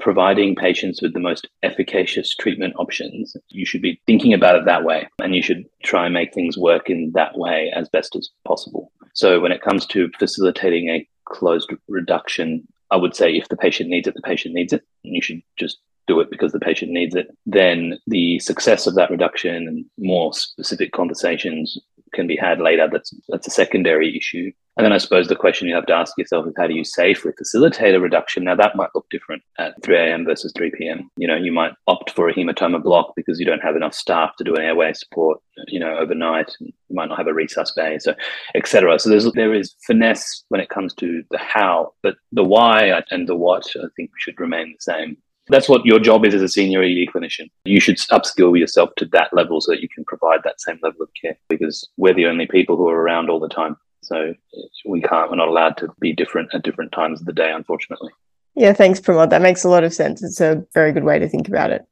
providing 0.00 0.56
patients 0.56 1.00
with 1.00 1.14
the 1.14 1.20
most 1.20 1.48
efficacious 1.62 2.34
treatment 2.34 2.74
options, 2.76 3.36
you 3.48 3.64
should 3.64 3.82
be 3.82 4.00
thinking 4.06 4.34
about 4.34 4.56
it 4.56 4.64
that 4.64 4.84
way. 4.84 5.08
And 5.20 5.34
you 5.34 5.42
should 5.42 5.64
try 5.82 6.04
and 6.04 6.14
make 6.14 6.34
things 6.34 6.58
work 6.58 6.90
in 6.90 7.12
that 7.14 7.36
way 7.38 7.72
as 7.74 7.88
best 7.88 8.16
as 8.16 8.30
possible. 8.46 8.90
So 9.14 9.40
when 9.40 9.52
it 9.52 9.62
comes 9.62 9.86
to 9.86 10.10
facilitating 10.18 10.88
a 10.88 11.06
closed 11.26 11.72
reduction, 11.88 12.66
I 12.90 12.96
would 12.96 13.14
say 13.14 13.32
if 13.32 13.48
the 13.48 13.56
patient 13.56 13.90
needs 13.90 14.08
it, 14.08 14.14
the 14.14 14.22
patient 14.22 14.54
needs 14.54 14.72
it. 14.72 14.82
And 15.04 15.14
you 15.14 15.22
should 15.22 15.42
just 15.56 15.78
do 16.06 16.20
it 16.20 16.30
because 16.30 16.52
the 16.52 16.60
patient 16.60 16.90
needs 16.90 17.14
it. 17.14 17.28
Then 17.46 17.98
the 18.06 18.38
success 18.40 18.86
of 18.86 18.94
that 18.96 19.10
reduction 19.10 19.68
and 19.68 19.84
more 19.98 20.32
specific 20.34 20.92
conversations 20.92 21.78
can 22.14 22.26
be 22.26 22.36
had 22.36 22.60
later. 22.60 22.88
That's 22.90 23.12
that's 23.28 23.46
a 23.46 23.50
secondary 23.50 24.16
issue. 24.16 24.50
And 24.76 24.84
then 24.84 24.92
I 24.92 24.98
suppose 24.98 25.28
the 25.28 25.36
question 25.36 25.68
you 25.68 25.74
have 25.74 25.86
to 25.86 25.94
ask 25.94 26.18
yourself 26.18 26.48
is 26.48 26.54
how 26.56 26.66
do 26.66 26.74
you 26.74 26.82
safely 26.82 27.30
facilitate 27.38 27.94
a 27.94 28.00
reduction? 28.00 28.42
Now 28.42 28.56
that 28.56 28.74
might 28.74 28.90
look 28.94 29.06
different 29.08 29.42
at 29.58 29.80
3 29.84 29.96
a.m. 29.96 30.24
versus 30.24 30.52
3 30.56 30.72
p.m. 30.76 31.10
You 31.16 31.28
know, 31.28 31.36
you 31.36 31.52
might 31.52 31.74
opt 31.86 32.10
for 32.10 32.28
a 32.28 32.34
hematoma 32.34 32.82
block 32.82 33.12
because 33.14 33.38
you 33.38 33.46
don't 33.46 33.62
have 33.62 33.76
enough 33.76 33.94
staff 33.94 34.34
to 34.36 34.44
do 34.44 34.56
an 34.56 34.62
airway 34.62 34.92
support, 34.92 35.38
you 35.68 35.78
know, 35.78 35.96
overnight. 35.96 36.56
You 36.58 36.72
might 36.90 37.08
not 37.08 37.18
have 37.18 37.28
a 37.28 37.32
resus 37.32 37.74
bay, 37.76 37.98
so 38.00 38.14
etc. 38.56 38.98
So 38.98 39.10
there's 39.10 39.30
there 39.32 39.54
is 39.54 39.74
finesse 39.86 40.44
when 40.48 40.60
it 40.60 40.70
comes 40.70 40.92
to 40.94 41.22
the 41.30 41.38
how, 41.38 41.92
but 42.02 42.16
the 42.32 42.44
why 42.44 43.00
and 43.10 43.28
the 43.28 43.36
what 43.36 43.66
I 43.76 43.86
think 43.94 44.10
should 44.18 44.40
remain 44.40 44.74
the 44.76 44.92
same. 44.92 45.18
That's 45.48 45.68
what 45.68 45.84
your 45.84 45.98
job 45.98 46.24
is 46.24 46.34
as 46.34 46.42
a 46.42 46.48
senior 46.48 46.82
ED 46.82 47.08
clinician. 47.14 47.50
You 47.64 47.80
should 47.80 47.98
upskill 48.10 48.58
yourself 48.58 48.90
to 48.96 49.06
that 49.06 49.32
level 49.32 49.60
so 49.60 49.72
that 49.72 49.82
you 49.82 49.88
can 49.88 50.04
provide 50.04 50.40
that 50.44 50.60
same 50.60 50.78
level 50.82 51.02
of 51.02 51.10
care 51.20 51.36
because 51.48 51.88
we're 51.96 52.14
the 52.14 52.26
only 52.26 52.46
people 52.46 52.76
who 52.76 52.88
are 52.88 53.00
around 53.00 53.28
all 53.28 53.40
the 53.40 53.48
time. 53.48 53.76
So 54.02 54.34
we 54.84 55.02
can't, 55.02 55.30
we're 55.30 55.36
not 55.36 55.48
allowed 55.48 55.76
to 55.78 55.88
be 56.00 56.12
different 56.12 56.54
at 56.54 56.62
different 56.62 56.92
times 56.92 57.20
of 57.20 57.26
the 57.26 57.32
day, 57.32 57.52
unfortunately. 57.52 58.10
Yeah, 58.54 58.72
thanks, 58.72 59.00
Pramod. 59.00 59.30
That 59.30 59.42
makes 59.42 59.64
a 59.64 59.68
lot 59.68 59.84
of 59.84 59.92
sense. 59.92 60.22
It's 60.22 60.40
a 60.40 60.64
very 60.74 60.92
good 60.92 61.04
way 61.04 61.18
to 61.18 61.28
think 61.28 61.48
about 61.48 61.70
it. 61.70 61.84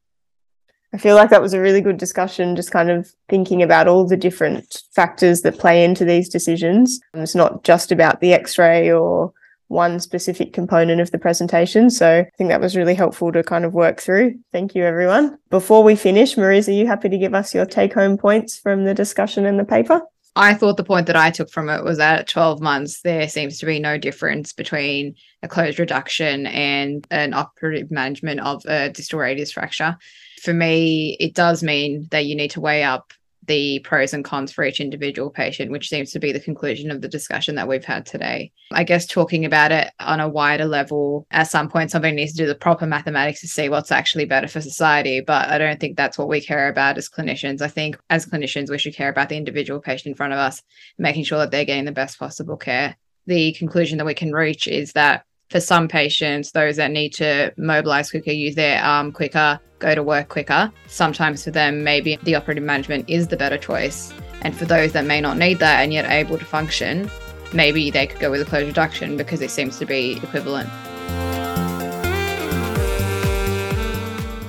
I 0.93 0.97
feel 0.97 1.15
like 1.15 1.31
that 1.31 1.41
was 1.41 1.53
a 1.53 1.59
really 1.59 1.81
good 1.81 1.97
discussion, 1.97 2.55
just 2.55 2.71
kind 2.71 2.91
of 2.91 3.11
thinking 3.27 3.63
about 3.63 3.87
all 3.87 4.07
the 4.07 4.15
different 4.15 4.83
factors 4.93 5.41
that 5.41 5.57
play 5.57 5.83
into 5.83 6.05
these 6.05 6.29
decisions. 6.29 6.99
It's 7.15 7.33
not 7.33 7.63
just 7.63 7.91
about 7.91 8.21
the 8.21 8.33
x 8.33 8.59
ray 8.59 8.91
or 8.91 9.33
one 9.73 9.99
specific 9.99 10.53
component 10.53 11.01
of 11.01 11.11
the 11.11 11.17
presentation. 11.17 11.89
So 11.89 12.19
I 12.19 12.37
think 12.37 12.49
that 12.49 12.61
was 12.61 12.77
really 12.77 12.95
helpful 12.95 13.31
to 13.33 13.43
kind 13.43 13.65
of 13.65 13.73
work 13.73 13.99
through. 13.99 14.35
Thank 14.51 14.75
you, 14.75 14.85
everyone. 14.85 15.37
Before 15.49 15.83
we 15.83 15.95
finish, 15.95 16.37
Mariez, 16.37 16.69
are 16.69 16.73
you 16.73 16.87
happy 16.87 17.09
to 17.09 17.17
give 17.17 17.33
us 17.33 17.53
your 17.53 17.65
take 17.65 17.93
home 17.93 18.17
points 18.17 18.57
from 18.57 18.85
the 18.85 18.93
discussion 18.93 19.45
in 19.45 19.57
the 19.57 19.65
paper? 19.65 20.01
I 20.35 20.55
thought 20.55 20.77
the 20.77 20.83
point 20.83 21.07
that 21.07 21.15
I 21.15 21.29
took 21.29 21.51
from 21.51 21.69
it 21.69 21.83
was 21.83 21.97
that 21.97 22.21
at 22.21 22.27
12 22.27 22.59
months, 22.59 23.01
there 23.01 23.29
seems 23.29 23.59
to 23.59 23.67
be 23.67 23.79
no 23.79 23.97
difference 23.97 24.51
between 24.51 25.15
a 25.43 25.47
closed 25.47 25.77
reduction 25.77 26.47
and 26.47 27.05
an 27.11 27.33
operative 27.33 27.91
management 27.91 28.39
of 28.39 28.65
a 28.65 28.89
distal 28.89 29.19
radius 29.19 29.51
fracture. 29.51 29.97
For 30.41 30.53
me, 30.53 31.17
it 31.19 31.35
does 31.35 31.61
mean 31.61 32.07
that 32.09 32.25
you 32.25 32.35
need 32.35 32.51
to 32.51 32.61
weigh 32.61 32.83
up 32.83 33.13
the 33.47 33.79
pros 33.79 34.13
and 34.13 34.23
cons 34.23 34.51
for 34.51 34.63
each 34.63 34.79
individual 34.79 35.29
patient, 35.29 35.71
which 35.71 35.89
seems 35.89 36.11
to 36.11 36.19
be 36.19 36.31
the 36.31 36.39
conclusion 36.39 36.91
of 36.91 37.01
the 37.01 37.07
discussion 37.07 37.55
that 37.55 37.67
we've 37.67 37.83
had 37.83 38.05
today. 38.05 38.51
I 38.71 38.83
guess 38.83 39.05
talking 39.05 39.45
about 39.45 39.71
it 39.71 39.91
on 39.99 40.19
a 40.19 40.29
wider 40.29 40.65
level, 40.65 41.27
at 41.31 41.49
some 41.49 41.69
point, 41.69 41.91
somebody 41.91 42.15
needs 42.15 42.31
to 42.33 42.37
do 42.37 42.47
the 42.47 42.55
proper 42.55 42.85
mathematics 42.85 43.41
to 43.41 43.47
see 43.47 43.69
what's 43.69 43.91
actually 43.91 44.25
better 44.25 44.47
for 44.47 44.61
society. 44.61 45.21
But 45.21 45.49
I 45.49 45.57
don't 45.57 45.79
think 45.79 45.97
that's 45.97 46.17
what 46.17 46.27
we 46.27 46.41
care 46.41 46.69
about 46.69 46.97
as 46.97 47.09
clinicians. 47.09 47.61
I 47.61 47.67
think 47.67 47.97
as 48.09 48.25
clinicians, 48.25 48.69
we 48.69 48.77
should 48.77 48.95
care 48.95 49.09
about 49.09 49.29
the 49.29 49.37
individual 49.37 49.79
patient 49.79 50.11
in 50.11 50.15
front 50.15 50.33
of 50.33 50.39
us, 50.39 50.61
making 50.97 51.25
sure 51.25 51.39
that 51.39 51.51
they're 51.51 51.65
getting 51.65 51.85
the 51.85 51.91
best 51.91 52.19
possible 52.19 52.57
care. 52.57 52.97
The 53.25 53.53
conclusion 53.53 53.97
that 53.97 54.05
we 54.05 54.13
can 54.13 54.31
reach 54.31 54.67
is 54.67 54.93
that 54.93 55.25
for 55.53 55.59
some 55.59 55.87
patients, 55.87 56.51
those 56.51 56.77
that 56.77 56.89
need 56.89 57.13
to 57.13 57.53
mobilize 57.57 58.09
quicker, 58.09 58.31
use 58.31 58.55
their 58.55 58.81
arm 58.81 59.11
quicker, 59.11 59.59
go 59.77 59.93
to 59.93 60.01
work 60.01 60.27
quicker, 60.27 60.71
sometimes 60.87 61.43
for 61.43 61.51
them, 61.51 61.83
maybe 61.83 62.15
the 62.23 62.33
operative 62.33 62.63
management 62.63 63.07
is 63.07 63.27
the 63.27 63.37
better 63.37 63.59
choice. 63.59 64.11
And 64.41 64.57
for 64.57 64.65
those 64.65 64.93
that 64.93 65.05
may 65.05 65.21
not 65.21 65.37
need 65.37 65.59
that 65.59 65.81
and 65.81 65.93
yet 65.93 66.09
able 66.09 66.39
to 66.39 66.43
function, 66.43 67.07
maybe 67.53 67.91
they 67.91 68.07
could 68.07 68.19
go 68.19 68.31
with 68.31 68.41
a 68.41 68.45
closed 68.45 68.65
reduction 68.65 69.15
because 69.15 69.41
it 69.41 69.51
seems 69.51 69.77
to 69.77 69.85
be 69.85 70.13
equivalent. 70.23 70.69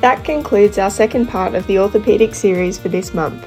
That 0.01 0.23
concludes 0.25 0.79
our 0.79 0.91
second 0.91 1.27
part 1.27 1.55
of 1.55 1.67
the 1.67 1.75
orthopaedic 1.75 2.35
series 2.35 2.79
for 2.79 2.89
this 2.89 3.13
month. 3.13 3.47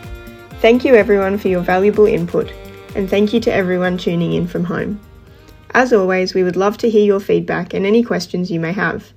Thank 0.62 0.86
you 0.86 0.94
everyone 0.94 1.40
for 1.40 1.48
your 1.48 1.62
valuable 1.62 2.06
input 2.06 2.54
and 2.94 3.10
thank 3.10 3.34
you 3.34 3.40
to 3.40 3.52
everyone 3.52 3.98
tuning 3.98 4.34
in 4.34 4.46
from 4.46 4.64
home. 4.64 5.00
As 5.72 5.94
always, 5.94 6.34
we 6.34 6.44
would 6.44 6.56
love 6.56 6.78
to 6.80 6.90
hear 6.90 7.06
your 7.06 7.20
feedback 7.20 7.74
and 7.74 7.86
any 7.86 8.04
questions 8.04 8.50
you 8.50 8.60
may 8.60 8.72
have. 8.74 9.12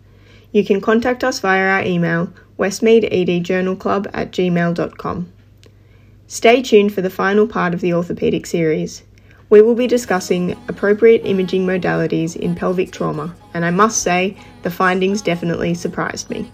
You 0.52 0.64
can 0.64 0.80
contact 0.80 1.22
us 1.22 1.40
via 1.40 1.66
our 1.76 1.82
email, 1.82 2.32
westmeadedjournalclub 2.58 4.10
at 4.12 4.32
gmail.com. 4.32 5.32
Stay 6.26 6.62
tuned 6.62 6.92
for 6.94 7.02
the 7.02 7.10
final 7.10 7.46
part 7.46 7.74
of 7.74 7.80
the 7.80 7.90
orthopaedic 7.90 8.46
series. 8.46 9.02
We 9.48 9.62
will 9.62 9.74
be 9.74 9.88
discussing 9.88 10.52
appropriate 10.68 11.22
imaging 11.24 11.66
modalities 11.66 12.36
in 12.36 12.54
pelvic 12.54 12.92
trauma, 12.92 13.34
and 13.52 13.64
I 13.64 13.70
must 13.70 14.02
say, 14.02 14.36
the 14.62 14.70
findings 14.70 15.22
definitely 15.22 15.74
surprised 15.74 16.30
me. 16.30 16.50